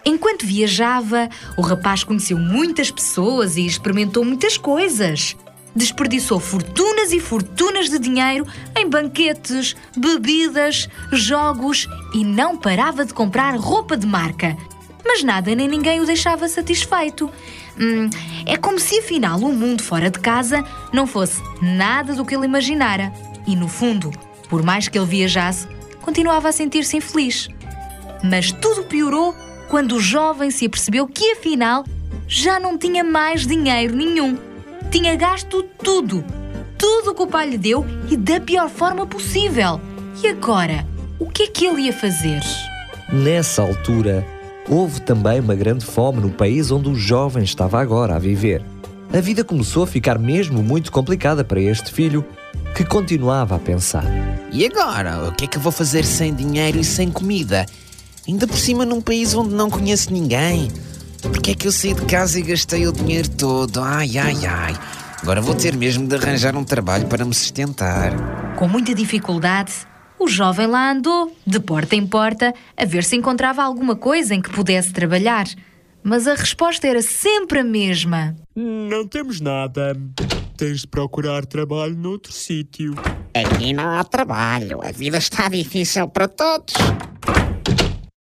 Enquanto 0.05 0.47
viajava, 0.47 1.29
o 1.57 1.62
rapaz 1.62 2.03
conheceu 2.03 2.37
muitas 2.37 2.91
pessoas 2.91 3.57
e 3.57 3.65
experimentou 3.65 4.25
muitas 4.25 4.57
coisas. 4.57 5.37
Desperdiçou 5.75 6.38
fortunas 6.38 7.12
e 7.12 7.21
fortunas 7.21 7.88
de 7.88 7.99
dinheiro 7.99 8.47
em 8.77 8.88
banquetes, 8.88 9.75
bebidas, 9.97 10.88
jogos 11.12 11.88
e 12.12 12.25
não 12.25 12.57
parava 12.57 13.05
de 13.05 13.15
comprar 13.15 13.57
roupa 13.57 13.97
de 13.97 14.07
marca. 14.07 14.57
Mas 15.05 15.23
nada 15.23 15.55
nem 15.55 15.69
ninguém 15.69 16.01
o 16.01 16.07
deixava 16.07 16.49
satisfeito. 16.49 17.31
Hum, 17.79 18.11
é 18.45 18.57
como 18.57 18.79
se 18.79 18.99
afinal 18.99 19.38
o 19.38 19.53
mundo 19.53 19.83
fora 19.83 20.11
de 20.11 20.19
casa 20.19 20.65
não 20.93 21.07
fosse 21.07 21.43
nada 21.61 22.15
do 22.15 22.25
que 22.25 22.35
ele 22.35 22.45
imaginara. 22.45 23.12
E 23.47 23.57
no 23.57 23.69
fundo, 23.69 24.11
por 24.49 24.62
mais 24.62 24.88
que 24.88 24.99
ele 24.99 25.07
viajasse, 25.07 25.67
continuava 26.03 26.49
a 26.49 26.53
sentir-se 26.53 26.97
infeliz. 26.97 27.49
Mas 28.23 28.53
tudo 28.53 28.85
piorou 28.85 29.35
quando 29.73 29.93
o 29.93 30.01
jovem 30.03 30.51
se 30.51 30.67
apercebeu 30.67 31.07
que 31.07 31.33
afinal 31.33 31.83
já 32.29 32.61
não 32.61 32.77
tinha 32.77 33.03
mais 33.03 33.47
dinheiro 33.47 33.97
nenhum. 33.97 34.37
Tinha 34.91 35.17
gasto 35.17 35.63
tudo, 35.83 36.23
tudo 36.77 37.13
o 37.13 37.15
que 37.15 37.23
o 37.23 37.27
pai 37.27 37.49
lhe 37.49 37.57
deu 37.57 37.83
e 38.11 38.15
da 38.15 38.39
pior 38.39 38.69
forma 38.69 39.07
possível. 39.07 39.81
E 40.23 40.29
agora, 40.29 40.87
o 41.19 41.25
que 41.25 41.45
é 41.45 41.47
que 41.47 41.65
ele 41.65 41.85
ia 41.85 41.93
fazer? 41.95 42.43
Nessa 43.11 43.63
altura, 43.63 44.27
houve 44.69 45.01
também 45.01 45.41
uma 45.41 45.55
grande 45.55 45.87
fome 45.87 46.21
no 46.21 46.29
país 46.29 46.71
onde 46.71 46.91
o 46.91 46.95
jovem 46.95 47.43
estava 47.43 47.81
agora 47.81 48.17
a 48.17 48.19
viver. 48.19 48.63
A 49.11 49.23
vida 49.23 49.43
começou 49.43 49.85
a 49.85 49.87
ficar 49.87 50.19
mesmo 50.19 50.63
muito 50.63 50.93
complicada 50.93 51.43
para 51.43 51.63
este 51.63 51.91
filho, 51.91 52.23
que 52.77 52.85
continuava 52.85 53.57
a 53.57 53.59
pensar. 53.59 54.05
E 54.53 54.67
agora? 54.67 55.29
O 55.29 55.33
que 55.33 55.47
é 55.47 55.49
que 55.49 55.57
eu 55.57 55.63
vou 55.63 55.73
fazer 55.73 56.05
sem 56.05 56.35
dinheiro 56.35 56.79
e 56.79 56.85
sem 56.85 57.11
comida? 57.11 57.65
Ainda 58.27 58.47
por 58.47 58.57
cima 58.57 58.85
num 58.85 59.01
país 59.01 59.35
onde 59.35 59.55
não 59.55 59.69
conheço 59.69 60.13
ninguém. 60.13 60.71
Porquê 61.21 61.53
é 61.53 61.55
que 61.55 61.67
eu 61.67 61.73
saí 61.73 61.92
de 61.94 62.05
casa 62.07 62.38
e 62.38 62.42
gastei 62.42 62.87
o 62.87 62.92
dinheiro 62.92 63.29
todo? 63.31 63.81
Ai, 63.81 64.17
ai, 64.17 64.46
ai. 64.46 64.75
Agora 65.21 65.40
vou 65.40 65.55
ter 65.55 65.77
mesmo 65.77 66.07
de 66.07 66.17
arranjar 66.17 66.57
um 66.57 66.65
trabalho 66.65 67.07
para 67.07 67.25
me 67.25 67.35
sustentar. 67.35 68.55
Com 68.57 68.69
muita 68.69 68.94
dificuldade, 68.94 69.73
o 70.19 70.29
jovem 70.29 70.67
lá 70.67 70.92
andou, 70.92 71.37
de 71.44 71.59
porta 71.59 71.96
em 71.96 72.07
porta, 72.07 72.55
a 72.77 72.85
ver 72.85 73.03
se 73.05 73.17
encontrava 73.17 73.63
alguma 73.63 73.96
coisa 73.96 74.35
em 74.35 74.40
que 74.40 74.51
pudesse 74.51 74.92
trabalhar. 74.92 75.46
Mas 76.03 76.27
a 76.27 76.35
resposta 76.35 76.87
era 76.87 77.03
sempre 77.03 77.61
a 77.61 77.65
mesma. 77.65 78.37
Não 78.55 79.07
temos 79.07 79.40
nada. 79.40 79.96
Tens 80.57 80.81
de 80.81 80.87
procurar 80.87 81.46
trabalho 81.46 81.96
noutro 81.96 82.33
sítio. 82.33 82.94
Aqui 83.35 83.73
não 83.73 83.88
há 83.99 84.05
trabalho. 84.05 84.81
A 84.85 84.92
vida 84.92 85.19
está 85.19 85.49
difícil 85.49 86.09
para 86.09 86.29
todos. 86.29 86.75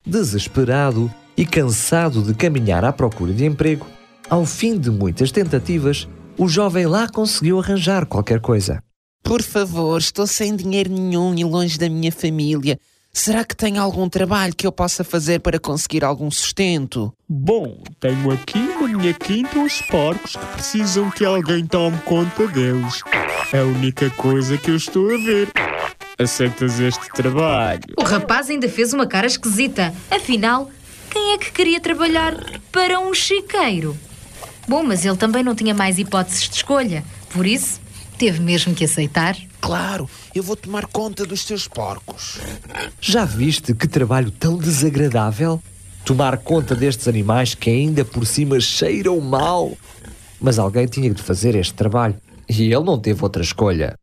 Desesperado 0.09 1.13
e 1.37 1.45
cansado 1.45 2.23
de 2.23 2.33
caminhar 2.33 2.83
à 2.83 2.91
procura 2.91 3.31
de 3.31 3.45
emprego, 3.45 3.85
ao 4.27 4.43
fim 4.43 4.75
de 4.75 4.89
muitas 4.89 5.31
tentativas, 5.31 6.07
o 6.35 6.47
jovem 6.47 6.87
lá 6.87 7.07
conseguiu 7.07 7.59
arranjar 7.59 8.07
qualquer 8.07 8.39
coisa. 8.39 8.81
Por 9.23 9.43
favor, 9.43 9.99
estou 9.99 10.25
sem 10.25 10.55
dinheiro 10.55 10.91
nenhum 10.91 11.35
e 11.35 11.43
longe 11.43 11.77
da 11.77 11.87
minha 11.87 12.11
família. 12.11 12.79
Será 13.13 13.45
que 13.45 13.55
tem 13.55 13.77
algum 13.77 14.09
trabalho 14.09 14.55
que 14.55 14.65
eu 14.65 14.71
possa 14.71 15.03
fazer 15.03 15.41
para 15.41 15.59
conseguir 15.59 16.03
algum 16.03 16.31
sustento? 16.31 17.13
Bom, 17.29 17.83
tenho 17.99 18.31
aqui 18.31 18.57
na 18.81 18.87
minha 18.87 19.13
quinta 19.13 19.59
os 19.59 19.79
porcos 19.83 20.35
que 20.35 20.45
precisam 20.53 21.11
que 21.11 21.23
alguém 21.23 21.67
tome 21.67 21.99
conta 21.99 22.47
deles. 22.47 23.03
É 23.53 23.59
a 23.59 23.63
única 23.63 24.09
coisa 24.09 24.57
que 24.57 24.71
eu 24.71 24.75
estou 24.75 25.05
a 25.13 25.17
ver. 25.17 25.49
Aceitas 26.19 26.77
este 26.81 27.07
trabalho? 27.13 27.81
O 27.97 28.03
rapaz 28.03 28.49
ainda 28.49 28.67
fez 28.67 28.91
uma 28.91 29.07
cara 29.07 29.25
esquisita. 29.25 29.93
Afinal, 30.11 30.69
quem 31.09 31.31
é 31.31 31.37
que 31.37 31.49
queria 31.49 31.79
trabalhar 31.79 32.35
para 32.73 32.99
um 32.99 33.13
chiqueiro? 33.13 33.97
Bom, 34.67 34.83
mas 34.83 35.05
ele 35.05 35.15
também 35.15 35.43
não 35.43 35.55
tinha 35.55 35.73
mais 35.73 35.97
hipóteses 35.97 36.49
de 36.49 36.55
escolha. 36.57 37.05
Por 37.29 37.47
isso, 37.47 37.79
teve 38.17 38.41
mesmo 38.41 38.75
que 38.75 38.83
aceitar. 38.83 39.37
Claro, 39.61 40.09
eu 40.35 40.43
vou 40.43 40.57
tomar 40.57 40.87
conta 40.87 41.25
dos 41.25 41.45
teus 41.45 41.69
porcos. 41.69 42.37
Já 42.99 43.23
viste 43.23 43.73
que 43.73 43.87
trabalho 43.87 44.29
tão 44.29 44.57
desagradável? 44.57 45.63
Tomar 46.03 46.37
conta 46.39 46.75
destes 46.75 47.07
animais 47.07 47.55
que 47.55 47.69
ainda 47.69 48.03
por 48.03 48.25
cima 48.25 48.59
cheiram 48.59 49.19
mal. 49.21 49.71
Mas 50.39 50.59
alguém 50.59 50.85
tinha 50.85 51.13
de 51.13 51.23
fazer 51.23 51.55
este 51.55 51.73
trabalho 51.73 52.15
e 52.49 52.63
ele 52.63 52.83
não 52.83 52.99
teve 52.99 53.23
outra 53.23 53.41
escolha. 53.41 53.98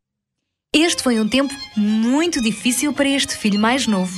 Este 0.73 1.01
foi 1.01 1.19
um 1.19 1.27
tempo 1.27 1.53
muito 1.75 2.41
difícil 2.41 2.91
para 2.91 3.07
este 3.07 3.35
filho 3.37 3.59
mais 3.59 3.87
novo. 3.87 4.15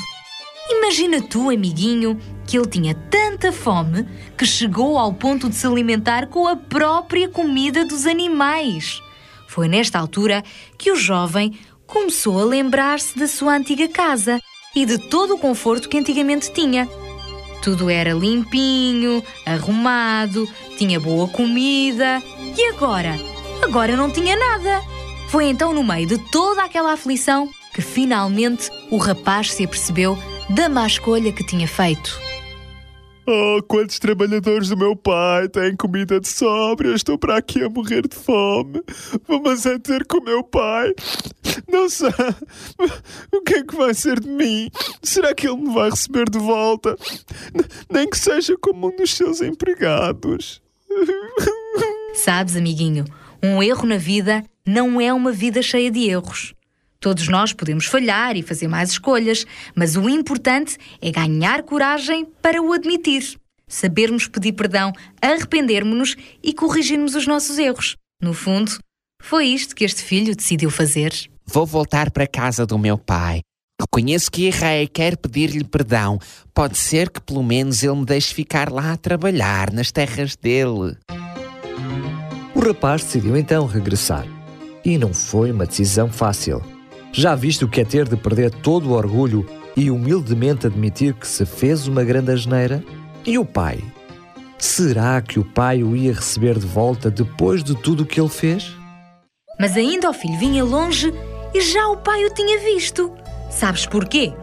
Imagina 0.70 1.22
tu, 1.22 1.50
amiguinho, 1.50 2.20
que 2.46 2.58
ele 2.58 2.68
tinha 2.68 2.96
tanta 2.96 3.52
fome 3.52 4.06
que 4.38 4.46
chegou 4.46 4.98
ao 4.98 5.14
ponto 5.14 5.48
de 5.48 5.56
se 5.56 5.68
alimentar 5.68 6.28
com 6.28 6.48
a 6.48 6.56
própria 6.56 7.30
comida 7.30 7.86
dos 7.86 8.06
animais. 8.06 9.00
Foi 9.48 9.68
nesta 9.68 10.00
altura 10.00 10.44
que 10.78 10.92
o 10.92 10.96
jovem 10.96 11.58
começou 11.86 12.40
a 12.40 12.46
lembrar-se 12.46 13.18
da 13.18 13.28
sua 13.28 13.56
antiga 13.56 13.88
casa 13.88 14.40
e 14.76 14.86
de 14.86 14.98
todo 14.98 15.36
o 15.36 15.40
conforto 15.40 15.88
que 15.88 15.98
antigamente 15.98 16.52
tinha. 16.52 16.90
Tudo 17.62 17.90
era 17.90 18.14
limpinho, 18.14 19.24
arrumado, 19.46 20.48
tinha 20.78 21.00
boa 21.00 21.28
comida. 21.28 22.22
E 22.58 22.70
agora? 22.70 23.20
Agora 23.62 23.96
não 23.96 24.12
tinha 24.12 24.36
nada. 24.36 24.99
Foi 25.30 25.46
então 25.46 25.72
no 25.74 25.84
meio 25.84 26.08
de 26.08 26.18
toda 26.32 26.64
aquela 26.64 26.94
aflição 26.94 27.48
que 27.72 27.84
finalmente 27.84 28.72
o 28.90 28.98
rapaz 28.98 29.54
se 29.54 29.64
apercebeu 29.64 30.18
da 30.50 30.68
má 30.68 30.88
escolha 30.88 31.32
que 31.32 31.46
tinha 31.46 31.68
feito. 31.68 32.20
Oh, 33.28 33.62
quantos 33.62 34.00
trabalhadores 34.00 34.70
do 34.70 34.78
meu 34.78 34.96
pai 34.96 35.48
têm 35.48 35.76
comida 35.76 36.20
de 36.20 36.28
sobra? 36.28 36.88
Eu 36.88 36.96
estou 36.96 37.16
para 37.16 37.38
aqui 37.38 37.64
a 37.64 37.70
morrer 37.70 38.08
de 38.08 38.16
fome. 38.16 38.82
Vamos 39.28 39.68
é 39.68 39.78
ter 39.78 40.04
com 40.08 40.18
o 40.18 40.24
meu 40.24 40.44
pai. 40.44 40.96
Não 41.72 41.88
sei. 41.88 42.10
O 43.32 43.42
que 43.44 43.54
é 43.54 43.64
que 43.64 43.76
vai 43.76 43.94
ser 43.94 44.20
de 44.20 44.28
mim? 44.28 44.72
Será 45.04 45.36
que 45.36 45.48
ele 45.48 45.58
me 45.58 45.72
vai 45.72 45.92
receber 45.92 46.28
de 46.28 46.40
volta? 46.40 46.98
Nem 47.88 48.10
que 48.10 48.18
seja 48.18 48.58
como 48.58 48.88
um 48.88 48.96
dos 48.96 49.14
seus 49.14 49.42
empregados. 49.42 50.60
Sabes, 52.16 52.56
amiguinho, 52.56 53.06
um 53.44 53.62
erro 53.62 53.86
na 53.86 53.98
vida 53.98 54.44
não 54.70 55.02
é 55.02 55.12
uma 55.12 55.32
vida 55.32 55.64
cheia 55.64 55.90
de 55.90 56.08
erros. 56.08 56.54
Todos 57.00 57.28
nós 57.28 57.52
podemos 57.52 57.86
falhar 57.86 58.38
e 58.38 58.44
fazer 58.44 58.68
mais 58.68 58.92
escolhas, 58.92 59.44
mas 59.74 59.96
o 59.96 60.08
importante 60.08 60.78
é 61.02 61.12
ganhar 61.12 61.64
coragem 61.64 62.24
para 62.40 62.62
o 62.62 62.72
admitir. 62.72 63.36
Sabermos 63.68 64.28
pedir 64.28 64.54
perdão, 64.54 64.94
arrependermos-nos 65.20 66.16
e 66.44 66.54
corrigirmos 66.54 67.16
os 67.16 67.26
nossos 67.26 67.58
erros. 67.58 67.96
No 68.22 68.32
fundo, 68.32 68.78
foi 69.24 69.48
isto 69.48 69.76
que 69.76 69.84
este 69.84 70.04
filho 70.04 70.36
decidiu 70.36 70.70
fazer. 70.70 71.14
Vou 71.48 71.66
voltar 71.66 72.12
para 72.12 72.26
a 72.26 72.28
casa 72.28 72.64
do 72.64 72.78
meu 72.78 72.98
pai. 72.98 73.40
Reconheço 73.82 74.30
que 74.30 74.46
errei, 74.46 74.88
quero 74.88 75.18
pedir-lhe 75.18 75.64
perdão. 75.64 76.20
Pode 76.54 76.78
ser 76.78 77.10
que 77.10 77.22
pelo 77.22 77.42
menos 77.42 77.82
ele 77.82 77.96
me 77.96 78.06
deixe 78.06 78.36
ficar 78.36 78.72
lá 78.72 78.92
a 78.92 78.98
trabalhar 78.98 79.72
nas 79.72 79.92
terras 79.92 80.36
dele. 80.36 80.96
O 82.54 82.60
rapaz 82.60 83.04
decidiu 83.04 83.36
então 83.36 83.66
regressar. 83.66 84.39
E 84.84 84.98
não 84.98 85.14
foi 85.14 85.52
uma 85.52 85.66
decisão 85.66 86.10
fácil. 86.10 86.62
Já 87.12 87.36
viste 87.36 87.66
o 87.66 87.68
que 87.68 87.82
é 87.82 87.86
ter 87.86 88.08
de 88.08 88.16
perder 88.16 88.52
todo 88.52 88.90
o 88.90 88.94
orgulho 88.94 89.46
e 89.76 89.90
humildemente 89.90 90.68
admitir 90.68 91.14
que 91.14 91.28
se 91.28 91.46
fez 91.46 91.88
uma 91.88 92.04
grande 92.04 92.32
asneira? 92.32 92.84
E 93.26 93.38
o 93.38 93.46
pai? 93.46 93.80
Será 94.58 95.22
que 95.22 95.40
o 95.40 95.46
pai 95.46 95.84
o 95.84 95.96
ia 95.96 96.14
receber 96.14 96.60
de 96.60 96.68
volta 96.68 97.10
depois 97.10 97.64
de 97.64 97.76
tudo 97.76 98.04
o 98.04 98.06
que 98.06 98.20
ele 98.20 98.30
fez? 98.30 98.76
Mas 99.60 99.76
ainda 99.76 100.10
o 100.10 100.14
filho 100.14 100.38
vinha 100.38 100.64
longe 100.64 101.14
e 101.54 101.62
já 101.62 101.88
o 101.88 101.98
pai 101.98 102.26
o 102.26 102.34
tinha 102.34 102.60
visto. 102.60 103.12
Sabes 103.50 103.86
porquê? 103.86 104.34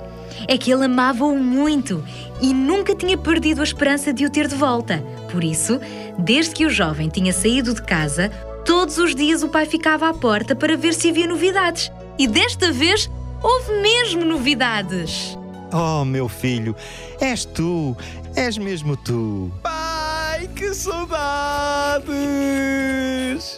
É 0.49 0.59
que 0.59 0.70
ele 0.70 0.84
amava-o 0.84 1.37
muito 1.39 2.03
e 2.41 2.53
nunca 2.53 2.95
tinha 2.95 3.16
perdido 3.16 3.61
a 3.61 3.64
esperança 3.64 4.12
de 4.12 4.26
o 4.26 4.30
ter 4.30 4.49
de 4.49 4.55
volta. 4.55 5.03
Por 5.30 5.43
isso, 5.43 5.80
desde 6.18 6.55
que 6.55 6.66
o 6.66 6.70
jovem 6.70 7.09
tinha 7.09 7.32
saído 7.32 7.74
de 7.74 7.82
casa, 7.82 8.30
todos 8.67 8.99
os 8.99 9.14
dias 9.14 9.43
o 9.43 9.49
pai 9.49 9.64
ficava 9.64 10.09
à 10.09 10.12
porta 10.12 10.55
para 10.55 10.77
ver 10.77 10.93
se 10.93 11.09
havia 11.09 11.27
novidades. 11.27 11.91
E 12.19 12.27
desta 12.27 12.73
vez 12.73 13.09
houve 13.43 13.81
mesmo 13.81 14.25
novidades. 14.25 15.39
Oh, 15.73 16.05
meu 16.05 16.29
filho, 16.29 16.75
és 17.21 17.45
tu, 17.45 17.97
és 18.35 18.59
mesmo 18.59 18.97
tu. 18.97 19.51
Pai, 19.62 20.49
que 20.55 20.75
saudades! 20.75 22.07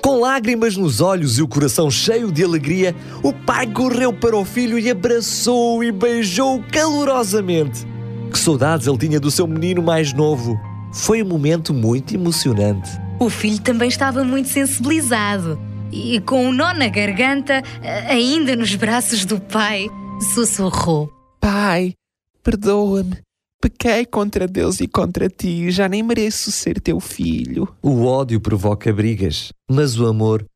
Com 0.03 0.21
lágrimas 0.21 0.77
nos 0.77 1.01
olhos 1.01 1.39
e 1.39 1.43
o 1.43 1.49
coração 1.49 1.91
cheio 1.91 2.31
de 2.31 2.45
alegria, 2.45 2.95
o 3.23 3.33
pai 3.33 3.67
correu 3.67 4.13
para 4.13 4.37
o 4.37 4.45
filho 4.45 4.79
e 4.79 4.91
abraçou 4.91 5.83
e 5.83 5.91
beijou 5.91 6.63
calorosamente. 6.71 7.87
Que 8.31 8.39
saudades 8.39 8.87
ele 8.87 8.99
tinha 8.99 9.19
do 9.19 9.31
seu 9.31 9.47
menino 9.47 9.83
mais 9.83 10.13
novo. 10.13 10.59
Foi 10.93 11.23
um 11.23 11.27
momento 11.27 11.73
muito 11.73 12.15
emocionante. 12.15 13.08
O 13.21 13.29
filho 13.29 13.61
também 13.61 13.89
estava 13.89 14.23
muito 14.23 14.49
sensibilizado 14.49 15.59
e, 15.91 16.21
com 16.21 16.47
um 16.47 16.53
nó 16.53 16.73
na 16.73 16.89
garganta, 16.89 17.63
ainda 18.09 18.55
nos 18.55 18.75
braços 18.77 19.25
do 19.25 19.41
pai, 19.41 19.89
sussurrou. 20.35 21.13
Pai, 21.41 21.95
perdoa-me. 22.43 23.19
Pequei 23.61 24.07
contra 24.07 24.47
Deus 24.47 24.81
e 24.81 24.87
contra 24.87 25.29
ti. 25.29 25.69
Já 25.73 25.89
nem 25.89 26.01
mereço 26.01 26.53
ser 26.53 26.81
teu 26.81 27.01
filho. 27.01 27.69
O 27.83 28.05
ódio 28.05 28.41
provoca 28.41 28.93
brigas, 28.93 29.53
mas 29.69 29.99
o 29.99 30.07
amor, 30.07 30.47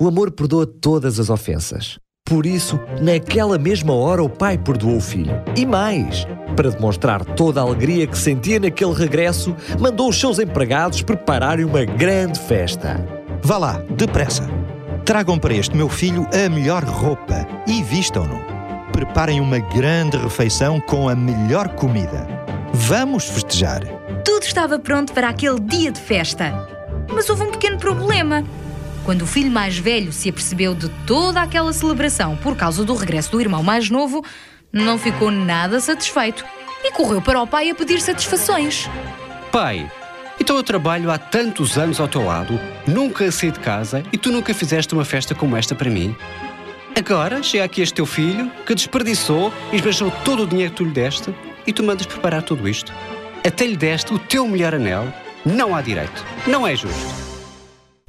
o 0.00 0.06
amor 0.06 0.30
perdoa 0.30 0.64
todas 0.64 1.18
as 1.18 1.28
ofensas. 1.28 1.98
Por 2.24 2.46
isso, 2.46 2.80
naquela 3.00 3.58
mesma 3.58 3.92
hora, 3.92 4.22
o 4.22 4.28
pai 4.28 4.56
perdoou 4.56 4.96
o 4.96 5.00
filho. 5.00 5.32
E 5.56 5.66
mais, 5.66 6.26
para 6.56 6.70
demonstrar 6.70 7.24
toda 7.24 7.60
a 7.60 7.64
alegria 7.64 8.06
que 8.06 8.16
sentia 8.16 8.58
naquele 8.58 8.94
regresso, 8.94 9.54
mandou 9.78 10.08
os 10.08 10.18
seus 10.18 10.38
empregados 10.38 11.02
prepararem 11.02 11.64
uma 11.64 11.84
grande 11.84 12.38
festa. 12.38 13.04
Vá 13.42 13.58
lá, 13.58 13.82
depressa. 13.96 14.48
Tragam 15.04 15.38
para 15.38 15.52
este 15.52 15.76
meu 15.76 15.88
filho 15.88 16.26
a 16.32 16.48
melhor 16.48 16.84
roupa 16.84 17.46
e 17.66 17.82
vistam-no. 17.82 18.40
Preparem 18.92 19.40
uma 19.40 19.58
grande 19.58 20.16
refeição 20.16 20.80
com 20.80 21.08
a 21.08 21.14
melhor 21.14 21.68
comida. 21.70 22.26
Vamos 22.72 23.24
festejar. 23.24 23.82
Tudo 24.24 24.44
estava 24.44 24.78
pronto 24.78 25.12
para 25.12 25.28
aquele 25.28 25.58
dia 25.60 25.90
de 25.90 26.00
festa. 26.00 26.66
Mas 27.12 27.28
houve 27.28 27.42
um 27.42 27.50
pequeno 27.50 27.78
problema. 27.78 28.44
Quando 29.04 29.22
o 29.22 29.26
filho 29.26 29.50
mais 29.50 29.76
velho 29.76 30.12
se 30.12 30.28
apercebeu 30.28 30.74
de 30.74 30.88
toda 31.06 31.40
aquela 31.42 31.72
celebração 31.72 32.36
por 32.36 32.56
causa 32.56 32.84
do 32.84 32.94
regresso 32.94 33.32
do 33.32 33.40
irmão 33.40 33.62
mais 33.62 33.90
novo, 33.90 34.24
não 34.72 34.96
ficou 34.96 35.30
nada 35.30 35.80
satisfeito 35.80 36.44
e 36.84 36.92
correu 36.92 37.20
para 37.20 37.42
o 37.42 37.46
pai 37.46 37.70
a 37.70 37.74
pedir 37.74 38.00
satisfações. 38.00 38.88
Pai, 39.50 39.90
então 40.40 40.56
eu 40.56 40.62
trabalho 40.62 41.10
há 41.10 41.18
tantos 41.18 41.76
anos 41.76 42.00
ao 42.00 42.06
teu 42.06 42.24
lado, 42.24 42.60
nunca 42.86 43.30
saí 43.32 43.50
de 43.50 43.58
casa 43.58 44.04
e 44.12 44.16
tu 44.16 44.30
nunca 44.30 44.54
fizeste 44.54 44.94
uma 44.94 45.04
festa 45.04 45.34
como 45.34 45.56
esta 45.56 45.74
para 45.74 45.90
mim. 45.90 46.16
Agora 46.96 47.42
chega 47.42 47.64
aqui 47.64 47.82
este 47.82 47.94
teu 47.94 48.06
filho 48.06 48.50
que 48.64 48.74
desperdiçou 48.74 49.52
e 49.72 49.76
esbanjou 49.76 50.12
todo 50.24 50.44
o 50.44 50.46
dinheiro 50.46 50.70
que 50.70 50.76
tu 50.76 50.84
lhe 50.84 50.90
deste 50.90 51.34
e 51.66 51.72
tu 51.72 51.82
mandas 51.82 52.06
preparar 52.06 52.42
tudo 52.42 52.68
isto. 52.68 52.92
Até 53.44 53.66
lhe 53.66 53.76
deste 53.76 54.14
o 54.14 54.18
teu 54.18 54.46
melhor 54.46 54.74
anel. 54.74 55.12
Não 55.44 55.74
há 55.74 55.82
direito. 55.82 56.24
Não 56.46 56.66
é 56.66 56.76
justo. 56.76 57.21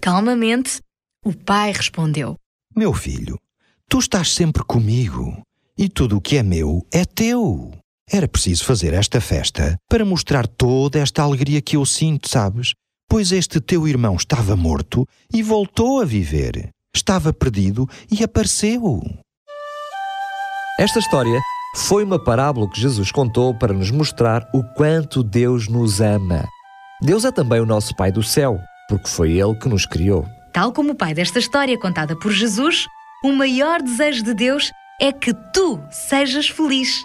Calmamente, 0.04 0.82
o 1.24 1.32
pai 1.32 1.72
respondeu: 1.72 2.36
Meu 2.76 2.94
filho, 2.94 3.40
tu 3.88 4.00
estás 4.00 4.34
sempre 4.34 4.62
comigo 4.62 5.42
e 5.78 5.88
tudo 5.88 6.18
o 6.18 6.22
que 6.22 6.36
é 6.36 6.44
meu 6.44 6.86
é 6.92 7.06
teu. 7.06 7.72
Era 8.12 8.28
preciso 8.28 8.66
fazer 8.66 8.94
esta 8.94 9.22
festa 9.22 9.78
para 9.90 10.04
mostrar 10.04 10.46
toda 10.46 11.00
esta 11.00 11.24
alegria 11.24 11.62
que 11.62 11.78
eu 11.78 11.86
sinto, 11.86 12.28
sabes? 12.28 12.74
Pois 13.10 13.32
este 13.32 13.62
teu 13.62 13.88
irmão 13.88 14.18
estava 14.18 14.58
morto 14.58 15.08
e 15.34 15.42
voltou 15.42 16.02
a 16.02 16.06
viver. 16.06 16.68
Estava 16.94 17.32
perdido 17.32 17.88
e 18.12 18.26
apareceu. 18.26 19.02
Esta 20.78 21.00
história 21.00 21.40
foi 21.78 22.04
uma 22.04 22.22
parábola 22.22 22.70
que 22.70 22.82
Jesus 22.82 23.10
contou 23.10 23.58
para 23.58 23.72
nos 23.72 23.90
mostrar 23.90 24.50
o 24.54 24.66
quanto 24.76 25.24
Deus 25.24 25.70
nos 25.70 26.02
ama. 26.02 26.46
Deus 27.02 27.24
é 27.24 27.32
também 27.32 27.62
o 27.62 27.66
nosso 27.66 27.96
Pai 27.96 28.12
do 28.12 28.22
céu, 28.22 28.60
porque 28.94 29.10
foi 29.10 29.32
Ele 29.32 29.56
que 29.56 29.68
nos 29.68 29.86
criou. 29.86 30.28
Tal 30.54 30.72
como 30.72 30.92
o 30.92 30.96
pai 30.96 31.16
desta 31.16 31.40
história 31.40 31.78
contada 31.80 32.16
por 32.16 32.32
Jesus, 32.32 32.86
o 33.24 33.32
maior 33.32 33.82
desejo 33.82 34.24
de 34.24 34.34
Deus 34.36 34.72
é 35.02 35.12
que 35.12 35.34
tu 35.52 35.82
sejas 35.90 36.48
feliz. 36.48 37.02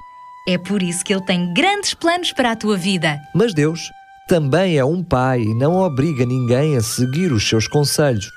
É 0.47 0.59
por 0.59 0.82
isso 0.82 1.05
que 1.05 1.14
ele 1.14 1.24
tem 1.24 1.53
grandes 1.55 1.95
planos 1.95 2.32
para 2.32 2.53
a 2.53 2.57
tua 2.57 2.76
vida. 2.76 3.18
Mas 3.34 3.55
Deus 3.55 3.91
também 4.28 4.76
é 4.76 4.84
um 4.84 5.03
pai 5.03 5.41
e 5.41 5.55
não 5.55 5.76
obriga 5.76 6.26
ninguém 6.26 6.76
a 6.76 6.82
seguir 6.82 7.32
os 7.32 7.49
seus 7.49 7.66
conselhos. 7.66 8.30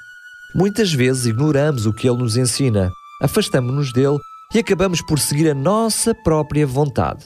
Muitas 0.55 0.93
vezes 0.93 1.25
ignoramos 1.25 1.85
o 1.85 1.93
que 1.93 2.07
ele 2.07 2.19
nos 2.19 2.37
ensina, 2.37 2.89
afastamos-nos 3.21 3.91
dele 3.91 4.17
e 4.53 4.59
acabamos 4.59 5.01
por 5.01 5.19
seguir 5.19 5.49
a 5.49 5.53
nossa 5.53 6.15
própria 6.15 6.65
vontade. 6.65 7.25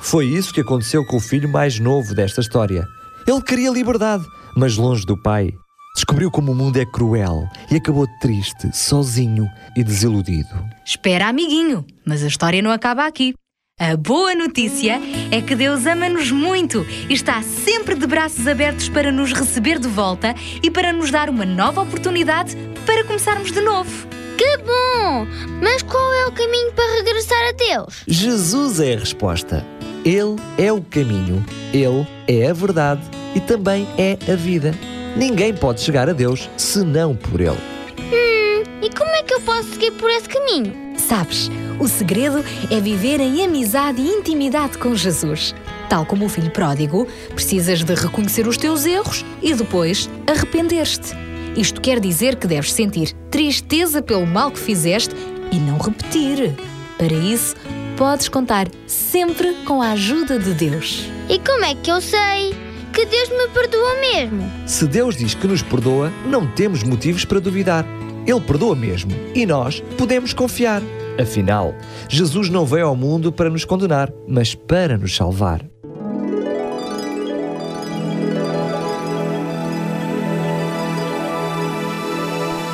Foi 0.00 0.24
isso 0.24 0.54
que 0.54 0.62
aconteceu 0.62 1.04
com 1.04 1.18
o 1.18 1.20
filho 1.20 1.48
mais 1.48 1.78
novo 1.78 2.14
desta 2.14 2.40
história. 2.40 2.86
Ele 3.26 3.42
queria 3.42 3.70
liberdade, 3.70 4.24
mas 4.56 4.76
longe 4.76 5.04
do 5.04 5.20
pai. 5.20 5.52
Descobriu 5.94 6.30
como 6.30 6.52
o 6.52 6.54
mundo 6.54 6.78
é 6.78 6.86
cruel 6.86 7.48
e 7.70 7.76
acabou 7.76 8.06
triste, 8.20 8.70
sozinho 8.72 9.48
e 9.76 9.82
desiludido. 9.82 10.48
Espera, 10.84 11.28
amiguinho, 11.28 11.84
mas 12.06 12.22
a 12.22 12.28
história 12.28 12.62
não 12.62 12.70
acaba 12.70 13.06
aqui. 13.06 13.34
A 13.78 13.96
boa 13.96 14.34
notícia 14.34 15.00
é 15.30 15.40
que 15.40 15.54
Deus 15.54 15.86
ama-nos 15.86 16.30
muito 16.30 16.86
e 17.08 17.14
está 17.14 17.42
sempre 17.42 17.94
de 17.94 18.06
braços 18.06 18.46
abertos 18.46 18.90
para 18.90 19.10
nos 19.10 19.32
receber 19.32 19.78
de 19.78 19.88
volta 19.88 20.34
e 20.62 20.70
para 20.70 20.92
nos 20.92 21.10
dar 21.10 21.30
uma 21.30 21.46
nova 21.46 21.80
oportunidade 21.80 22.54
para 22.84 23.04
começarmos 23.04 23.50
de 23.50 23.60
novo. 23.62 24.06
Que 24.36 24.58
bom! 24.58 25.26
Mas 25.62 25.82
qual 25.82 26.12
é 26.12 26.26
o 26.26 26.32
caminho 26.32 26.72
para 26.72 26.96
regressar 26.96 27.48
a 27.48 27.52
Deus? 27.52 28.02
Jesus 28.06 28.80
é 28.80 28.94
a 28.94 28.98
resposta. 28.98 29.66
Ele 30.04 30.36
é 30.56 30.72
o 30.72 30.80
caminho, 30.80 31.44
Ele 31.74 32.06
é 32.26 32.48
a 32.48 32.52
verdade 32.54 33.02
e 33.34 33.40
também 33.40 33.86
é 33.98 34.18
a 34.32 34.34
vida. 34.34 34.74
Ninguém 35.14 35.52
pode 35.52 35.80
chegar 35.82 36.08
a 36.08 36.12
Deus 36.12 36.48
senão 36.56 37.14
por 37.14 37.40
Ele. 37.40 37.58
Hum, 37.98 38.62
e 38.82 38.88
como 38.96 39.10
é 39.10 39.22
que 39.22 39.34
eu 39.34 39.40
posso 39.42 39.68
seguir 39.74 39.90
por 39.92 40.08
esse 40.08 40.28
caminho? 40.28 40.72
Sabes, 40.96 41.50
o 41.78 41.86
segredo 41.86 42.42
é 42.70 42.80
viver 42.80 43.20
em 43.20 43.44
amizade 43.44 44.00
e 44.00 44.08
intimidade 44.08 44.78
com 44.78 44.94
Jesus. 44.94 45.54
Tal 45.90 46.06
como 46.06 46.24
o 46.24 46.28
filho 46.28 46.50
pródigo, 46.50 47.06
precisas 47.34 47.84
de 47.84 47.94
reconhecer 47.94 48.46
os 48.46 48.56
teus 48.56 48.86
erros 48.86 49.24
e 49.42 49.52
depois 49.52 50.08
arrepender-te. 50.26 51.14
Isto 51.56 51.80
quer 51.80 52.00
dizer 52.00 52.36
que 52.36 52.46
deves 52.46 52.72
sentir 52.72 53.12
tristeza 53.30 54.00
pelo 54.00 54.26
mal 54.26 54.50
que 54.50 54.58
fizeste 54.58 55.14
e 55.52 55.56
não 55.56 55.76
repetir. 55.76 56.54
Para 56.96 57.12
isso, 57.12 57.56
podes 58.00 58.30
contar 58.30 58.66
sempre 58.86 59.52
com 59.66 59.82
a 59.82 59.90
ajuda 59.90 60.38
de 60.38 60.54
Deus. 60.54 61.04
E 61.28 61.38
como 61.38 61.66
é 61.66 61.74
que 61.74 61.92
eu 61.92 62.00
sei 62.00 62.54
que 62.94 63.04
Deus 63.04 63.28
me 63.28 63.46
perdoa 63.48 64.00
mesmo? 64.00 64.50
Se 64.64 64.86
Deus 64.86 65.14
diz 65.14 65.34
que 65.34 65.46
nos 65.46 65.60
perdoa, 65.60 66.10
não 66.24 66.46
temos 66.46 66.82
motivos 66.82 67.26
para 67.26 67.38
duvidar. 67.38 67.84
Ele 68.26 68.40
perdoa 68.40 68.74
mesmo 68.74 69.10
e 69.34 69.44
nós 69.44 69.80
podemos 69.98 70.32
confiar. 70.32 70.80
Afinal, 71.20 71.74
Jesus 72.08 72.48
não 72.48 72.64
veio 72.64 72.86
ao 72.86 72.96
mundo 72.96 73.30
para 73.30 73.50
nos 73.50 73.66
condenar, 73.66 74.10
mas 74.26 74.54
para 74.54 74.96
nos 74.96 75.14
salvar. 75.14 75.60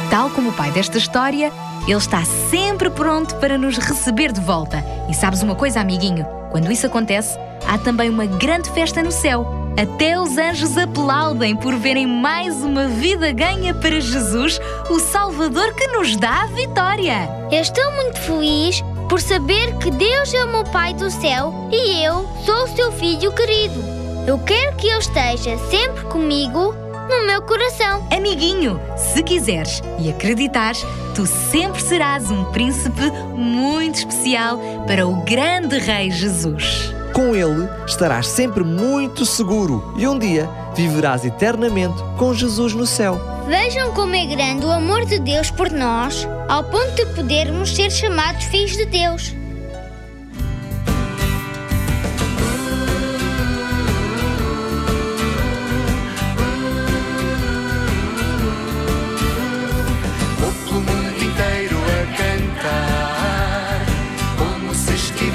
Tal 0.09 0.31
como 0.31 0.51
o 0.51 0.53
pai 0.53 0.70
desta 0.70 0.99
história, 0.99 1.51
ele 1.87 1.99
está 1.99 2.24
sempre 2.51 2.91
pronto 2.91 3.37
para 3.37 3.57
nos 3.57 3.78
receber 3.78 4.32
de 4.32 4.41
volta. 4.41 4.84
E 5.09 5.14
sabes 5.14 5.43
uma 5.43 5.55
coisa, 5.55 5.80
amiguinho? 5.80 6.26
Quando 6.51 6.70
isso 6.70 6.87
acontece, 6.87 7.39
há 7.66 7.78
também 7.78 8.11
uma 8.11 8.26
grande 8.26 8.70
festa 8.70 9.03
no 9.03 9.12
céu. 9.12 9.47
Até 9.78 10.18
os 10.18 10.37
anjos 10.39 10.76
aplaudem 10.76 11.55
por 11.55 11.76
verem 11.76 12.07
mais 12.07 12.62
uma 12.62 12.89
vida 12.89 13.30
ganha 13.30 13.74
para 13.74 14.01
Jesus, 14.01 14.59
o 14.91 14.99
Salvador 14.99 15.74
que 15.74 15.87
nos 15.89 16.16
dá 16.16 16.43
a 16.43 16.47
vitória. 16.47 17.28
Eu 17.53 17.61
estou 17.61 17.93
muito 17.93 18.18
feliz 18.20 18.82
por 19.09 19.20
saber 19.20 19.76
que 19.76 19.91
Deus 19.91 20.32
é 20.34 20.45
o 20.45 20.49
meu 20.49 20.64
Pai 20.64 20.95
do 20.95 21.11
céu 21.11 21.68
e 21.70 22.03
eu 22.03 22.26
sou 22.45 22.64
o 22.64 22.68
seu 22.68 22.91
filho 22.93 23.32
querido. 23.32 23.84
Eu 24.26 24.39
quero 24.39 24.74
que 24.76 24.89
Ele 24.89 24.99
esteja 24.99 25.57
sempre 25.70 26.05
comigo 26.07 26.74
no 27.09 27.26
meu 27.26 27.42
coração. 27.42 28.07
Amiguinho, 28.11 28.80
se 28.96 29.22
quiseres 29.22 29.82
e 29.98 30.11
acreditares, 30.11 30.84
tu 31.14 31.26
sempre 31.26 31.80
serás 31.80 32.30
um 32.30 32.44
príncipe 32.52 33.11
muito 33.34 33.96
especial 33.96 34.59
para 34.86 35.07
o 35.07 35.16
grande 35.24 35.78
Rei 35.78 36.11
Jesus. 36.11 36.92
Com 37.12 37.34
Ele 37.34 37.68
estarás 37.86 38.26
sempre 38.26 38.62
muito 38.62 39.24
seguro 39.24 39.94
e 39.96 40.07
um 40.07 40.18
dia 40.18 40.48
viverás 40.74 41.24
eternamente 41.24 41.96
com 42.18 42.34
Jesus 42.34 42.74
no 42.74 42.86
céu. 42.86 43.18
Vejam 43.46 43.94
como 43.94 44.14
é 44.14 44.26
grande 44.26 44.66
o 44.66 44.70
amor 44.70 45.07
de 45.07 45.18
Deus 45.18 45.50
por 45.50 45.70
nós, 45.70 46.28
ao 46.48 46.64
ponto 46.64 46.94
de 46.94 47.07
podermos 47.14 47.74
ser 47.74 47.90
chamados 47.90 48.44
filhos 48.44 48.76
de 48.76 48.84
Deus. 48.84 49.34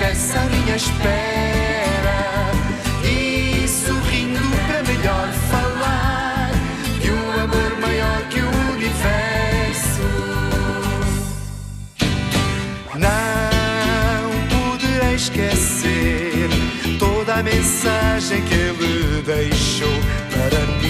Estivesse 0.01 0.37
à 0.37 0.43
minha 0.45 0.75
espera. 0.75 2.51
E 3.03 3.67
sorrindo 3.67 4.39
para 4.67 4.83
melhor 4.83 5.29
falar 5.49 6.51
de 6.99 7.11
um 7.11 7.31
amor 7.31 7.79
maior 7.79 8.21
que 8.29 8.39
o 8.39 8.49
universo. 8.73 10.01
Não 12.95 14.31
poderei 14.49 15.15
esquecer 15.15 16.49
toda 16.97 17.35
a 17.35 17.43
mensagem 17.43 18.41
que 18.43 18.55
ele 18.55 19.21
deixou 19.21 19.99
para 20.31 20.65
mim, 20.65 20.80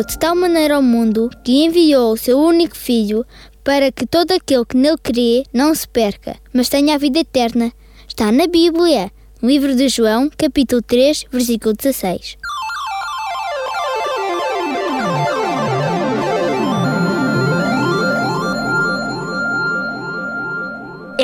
amou 0.00 0.04
de 0.04 0.18
tal 0.18 0.34
maneira 0.34 0.76
ao 0.76 0.82
mundo 0.82 1.30
que 1.44 1.64
enviou 1.64 2.12
o 2.12 2.16
seu 2.16 2.38
único 2.38 2.76
filho 2.76 3.24
para 3.62 3.92
que 3.92 4.06
todo 4.06 4.32
aquele 4.32 4.64
que 4.64 4.76
nele 4.76 4.96
crê 4.96 5.44
não 5.52 5.74
se 5.74 5.86
perca, 5.86 6.36
mas 6.52 6.68
tenha 6.68 6.94
a 6.94 6.98
vida 6.98 7.18
eterna. 7.18 7.72
Está 8.08 8.32
na 8.32 8.46
Bíblia, 8.46 9.10
livro 9.42 9.74
de 9.74 9.88
João, 9.88 10.30
capítulo 10.36 10.80
3, 10.82 11.26
versículo 11.30 11.74
16. 11.74 12.38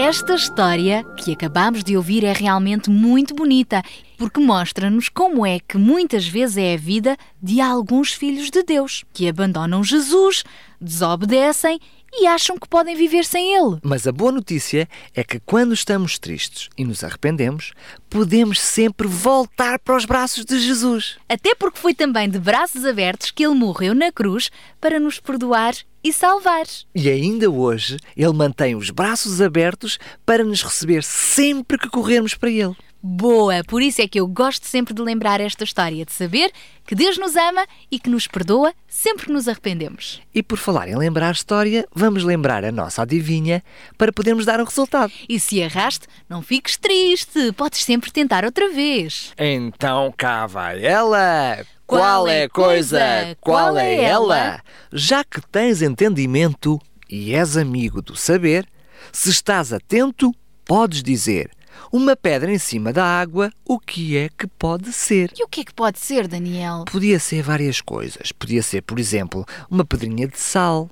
Esta 0.06 0.36
história 0.36 1.02
que 1.16 1.32
acabamos 1.32 1.82
de 1.82 1.96
ouvir 1.96 2.22
é 2.22 2.32
realmente 2.32 2.88
muito 2.88 3.34
bonita, 3.34 3.82
porque 4.16 4.38
mostra-nos 4.38 5.08
como 5.08 5.44
é 5.44 5.58
que 5.58 5.76
muitas 5.76 6.28
vezes 6.28 6.58
é 6.58 6.74
a 6.74 6.76
vida 6.76 7.16
de 7.42 7.60
alguns 7.60 8.12
filhos 8.12 8.48
de 8.48 8.62
Deus 8.62 9.02
que 9.12 9.28
abandonam 9.28 9.82
Jesus, 9.82 10.44
desobedecem 10.80 11.80
e 12.12 12.24
acham 12.24 12.56
que 12.56 12.68
podem 12.68 12.94
viver 12.94 13.24
sem 13.24 13.56
Ele. 13.56 13.80
Mas 13.82 14.06
a 14.06 14.12
boa 14.12 14.30
notícia 14.30 14.88
é 15.12 15.24
que 15.24 15.40
quando 15.40 15.74
estamos 15.74 16.20
tristes 16.20 16.68
e 16.78 16.84
nos 16.84 17.02
arrependemos, 17.02 17.72
podemos 18.08 18.60
sempre 18.60 19.08
voltar 19.08 19.80
para 19.80 19.96
os 19.96 20.04
braços 20.04 20.44
de 20.44 20.60
Jesus. 20.60 21.16
Até 21.28 21.52
porque 21.56 21.80
foi 21.80 21.94
também 21.94 22.30
de 22.30 22.38
braços 22.38 22.84
abertos 22.84 23.32
que 23.32 23.44
Ele 23.44 23.56
morreu 23.56 23.92
na 23.92 24.12
cruz 24.12 24.52
para 24.80 25.00
nos 25.00 25.18
perdoar 25.18 25.74
e 26.08 26.12
salvar. 26.12 26.66
E 26.94 27.08
ainda 27.08 27.50
hoje, 27.50 27.96
Ele 28.16 28.32
mantém 28.32 28.76
os 28.76 28.90
braços 28.90 29.40
abertos 29.40 29.98
para 30.24 30.44
nos 30.44 30.62
receber 30.62 31.02
sempre 31.02 31.76
que 31.76 31.88
corrermos 31.90 32.34
para 32.34 32.48
Ele. 32.48 32.76
Boa! 33.02 33.62
Por 33.64 33.82
isso 33.82 34.02
é 34.02 34.08
que 34.08 34.18
eu 34.18 34.26
gosto 34.26 34.64
sempre 34.66 34.92
de 34.92 35.00
lembrar 35.02 35.40
esta 35.40 35.64
história, 35.64 36.04
de 36.04 36.12
saber 36.12 36.50
que 36.86 36.94
Deus 36.94 37.18
nos 37.18 37.36
ama 37.36 37.66
e 37.90 37.98
que 37.98 38.10
nos 38.10 38.26
perdoa 38.26 38.74
sempre 38.88 39.26
que 39.26 39.32
nos 39.32 39.46
arrependemos. 39.48 40.20
E 40.34 40.42
por 40.42 40.58
falar 40.58 40.88
em 40.88 40.96
lembrar 40.96 41.32
história, 41.32 41.86
vamos 41.94 42.24
lembrar 42.24 42.64
a 42.64 42.72
nossa 42.72 43.02
adivinha 43.02 43.62
para 43.96 44.12
podermos 44.12 44.44
dar 44.44 44.60
o 44.60 44.64
resultado. 44.64 45.12
E 45.28 45.38
se 45.38 45.58
erraste, 45.58 46.06
não 46.28 46.42
fiques 46.42 46.76
triste, 46.76 47.52
podes 47.52 47.84
sempre 47.84 48.10
tentar 48.10 48.44
outra 48.44 48.70
vez. 48.70 49.32
Então 49.38 50.12
cá 50.16 50.46
vai 50.46 50.84
ela! 50.84 51.58
Qual 51.86 52.26
é 52.26 52.44
a 52.44 52.48
coisa? 52.48 53.00
Qual 53.40 53.78
é 53.78 54.02
ela? 54.02 54.60
Já 54.92 55.22
que 55.22 55.40
tens 55.40 55.82
entendimento 55.82 56.80
e 57.08 57.32
és 57.32 57.56
amigo 57.56 58.02
do 58.02 58.16
saber, 58.16 58.66
se 59.12 59.30
estás 59.30 59.72
atento, 59.72 60.34
podes 60.64 61.02
dizer: 61.02 61.50
uma 61.92 62.16
pedra 62.16 62.52
em 62.52 62.58
cima 62.58 62.92
da 62.92 63.04
água, 63.04 63.52
o 63.64 63.78
que 63.78 64.16
é 64.16 64.28
que 64.28 64.46
pode 64.46 64.92
ser? 64.92 65.32
E 65.36 65.44
o 65.44 65.48
que 65.48 65.60
é 65.60 65.64
que 65.64 65.74
pode 65.74 65.98
ser, 65.98 66.26
Daniel? 66.28 66.84
Podia 66.90 67.18
ser 67.18 67.42
várias 67.42 67.80
coisas. 67.80 68.32
Podia 68.32 68.62
ser, 68.62 68.82
por 68.82 68.98
exemplo, 68.98 69.44
uma 69.70 69.84
pedrinha 69.84 70.26
de 70.26 70.38
sal. 70.38 70.88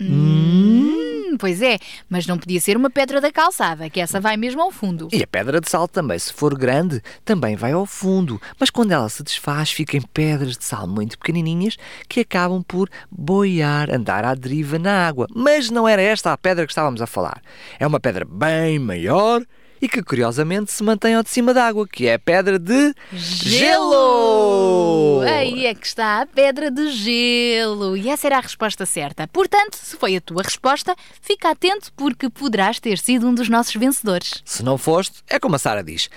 Hum, 0.00 1.36
pois 1.38 1.62
é, 1.62 1.78
mas 2.08 2.26
não 2.26 2.38
podia 2.38 2.60
ser 2.60 2.76
uma 2.76 2.90
pedra 2.90 3.20
da 3.20 3.30
calçada, 3.30 3.88
que 3.88 4.00
essa 4.00 4.20
vai 4.20 4.36
mesmo 4.36 4.60
ao 4.60 4.70
fundo. 4.70 5.08
E 5.12 5.22
a 5.22 5.26
pedra 5.26 5.60
de 5.60 5.70
sal 5.70 5.86
também, 5.86 6.18
se 6.18 6.32
for 6.32 6.56
grande, 6.56 7.00
também 7.24 7.56
vai 7.56 7.72
ao 7.72 7.86
fundo. 7.86 8.40
Mas 8.58 8.70
quando 8.70 8.92
ela 8.92 9.08
se 9.08 9.22
desfaz, 9.22 9.70
ficam 9.70 10.00
pedras 10.12 10.56
de 10.56 10.64
sal 10.64 10.86
muito 10.86 11.18
pequenininhas 11.18 11.76
que 12.08 12.20
acabam 12.20 12.62
por 12.62 12.88
boiar, 13.10 13.94
andar 13.94 14.24
à 14.24 14.34
deriva 14.34 14.78
na 14.78 15.06
água. 15.06 15.26
Mas 15.34 15.70
não 15.70 15.86
era 15.86 16.02
esta 16.02 16.32
a 16.32 16.38
pedra 16.38 16.66
que 16.66 16.72
estávamos 16.72 17.00
a 17.00 17.06
falar. 17.06 17.40
É 17.78 17.86
uma 17.86 18.00
pedra 18.00 18.24
bem 18.24 18.78
maior 18.78 19.42
e 19.82 19.88
que 19.88 20.00
curiosamente 20.00 20.70
se 20.70 20.80
mantém 20.84 21.16
ao 21.16 21.24
de 21.24 21.28
cima 21.28 21.52
da 21.52 21.66
água, 21.66 21.88
que 21.88 22.06
é 22.06 22.14
a 22.14 22.18
pedra 22.18 22.56
de 22.56 22.94
gelo. 23.12 25.22
Aí 25.22 25.66
é 25.66 25.74
que 25.74 25.84
está 25.84 26.22
a 26.22 26.26
pedra 26.26 26.70
de 26.70 26.88
gelo. 26.92 27.96
E 27.96 28.08
essa 28.08 28.28
era 28.28 28.38
a 28.38 28.40
resposta 28.40 28.86
certa. 28.86 29.26
Portanto, 29.26 29.74
se 29.74 29.96
foi 29.96 30.14
a 30.14 30.20
tua 30.20 30.42
resposta, 30.42 30.94
fica 31.20 31.50
atento 31.50 31.92
porque 31.96 32.30
poderás 32.30 32.78
ter 32.78 32.96
sido 32.96 33.26
um 33.26 33.34
dos 33.34 33.48
nossos 33.48 33.74
vencedores. 33.74 34.40
Se 34.44 34.62
não 34.62 34.78
foste, 34.78 35.20
é 35.28 35.40
como 35.40 35.56
a 35.56 35.58
Sara 35.58 35.82
diz: 35.82 36.08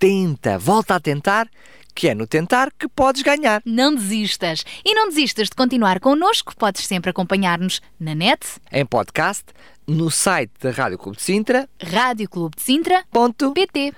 tenta, 0.00 0.58
volta 0.58 0.96
a 0.96 1.00
tentar, 1.00 1.48
que 1.94 2.08
é 2.08 2.14
no 2.14 2.26
tentar 2.26 2.72
que 2.76 2.88
podes 2.88 3.22
ganhar. 3.22 3.62
Não 3.64 3.94
desistas. 3.94 4.64
E 4.84 4.94
não 4.94 5.08
desistas 5.08 5.48
de 5.48 5.54
continuar 5.54 6.00
connosco, 6.00 6.56
podes 6.56 6.86
sempre 6.86 7.10
acompanhar-nos 7.10 7.80
na 8.00 8.16
net, 8.16 8.40
Em 8.72 8.84
podcast, 8.84 9.44
no 9.86 10.10
site 10.10 10.52
da 10.60 10.70
Rádio 10.70 10.98
Clube 10.98 11.16
de 11.16 11.22
Sintra, 11.22 11.68
radioclubedesintra.pt. 11.80 13.92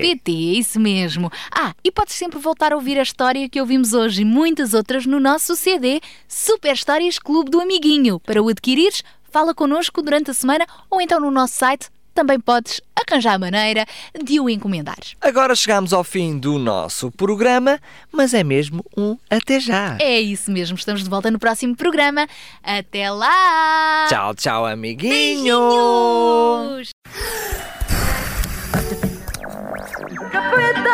.pt, 0.00 0.32
é 0.32 0.58
isso 0.58 0.78
mesmo. 0.78 1.30
Ah, 1.50 1.74
e 1.82 1.90
podes 1.90 2.14
sempre 2.14 2.38
voltar 2.38 2.72
a 2.72 2.76
ouvir 2.76 2.98
a 2.98 3.02
história 3.02 3.48
que 3.48 3.60
ouvimos 3.60 3.94
hoje 3.94 4.22
e 4.22 4.24
muitas 4.24 4.74
outras 4.74 5.06
no 5.06 5.18
nosso 5.18 5.56
CD 5.56 6.00
Super 6.28 6.74
Histórias 6.74 7.18
Clube 7.18 7.50
do 7.50 7.60
Amiguinho. 7.60 8.20
Para 8.20 8.42
o 8.42 8.48
adquirires, 8.48 9.02
fala 9.30 9.54
connosco 9.54 10.02
durante 10.02 10.30
a 10.30 10.34
semana 10.34 10.66
ou 10.90 11.00
então 11.00 11.18
no 11.20 11.30
nosso 11.30 11.54
site 11.54 11.88
também 12.14 12.38
podes 12.38 12.80
arranjar 12.94 13.34
a 13.34 13.38
maneira 13.38 13.86
de 14.22 14.40
o 14.40 14.48
encomendar. 14.48 14.98
Agora 15.20 15.54
chegamos 15.54 15.92
ao 15.92 16.04
fim 16.04 16.38
do 16.38 16.58
nosso 16.58 17.10
programa, 17.10 17.80
mas 18.10 18.34
é 18.34 18.44
mesmo 18.44 18.84
um 18.96 19.16
até 19.30 19.58
já. 19.58 19.96
É 20.00 20.20
isso 20.20 20.50
mesmo, 20.50 20.76
estamos 20.76 21.02
de 21.02 21.10
volta 21.10 21.30
no 21.30 21.38
próximo 21.38 21.76
programa. 21.76 22.26
Até 22.62 23.10
lá! 23.10 24.06
Tchau, 24.08 24.34
tchau, 24.34 24.66
amiguinho! 24.66 25.12
Beijinhos! 25.12 26.90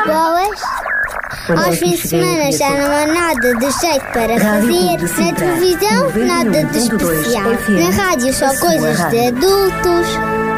Boas. 0.07 0.61
Aos 1.65 1.79
fins 1.79 2.03
de 2.03 2.09
semana 2.09 2.53
já 2.53 2.71
não 2.71 2.95
há 2.95 3.07
nada 3.07 3.55
de 3.55 3.71
jeito 3.81 4.05
para 4.13 4.39
fazer. 4.39 4.99
Na 4.99 5.33
televisão, 5.35 6.27
nada 6.27 6.65
de 6.65 6.79
especial. 6.79 7.51
Na 7.69 7.91
rádio, 7.91 8.33
só 8.35 8.49
coisas 8.59 8.99
de 9.11 9.27
adultos. 9.29 10.58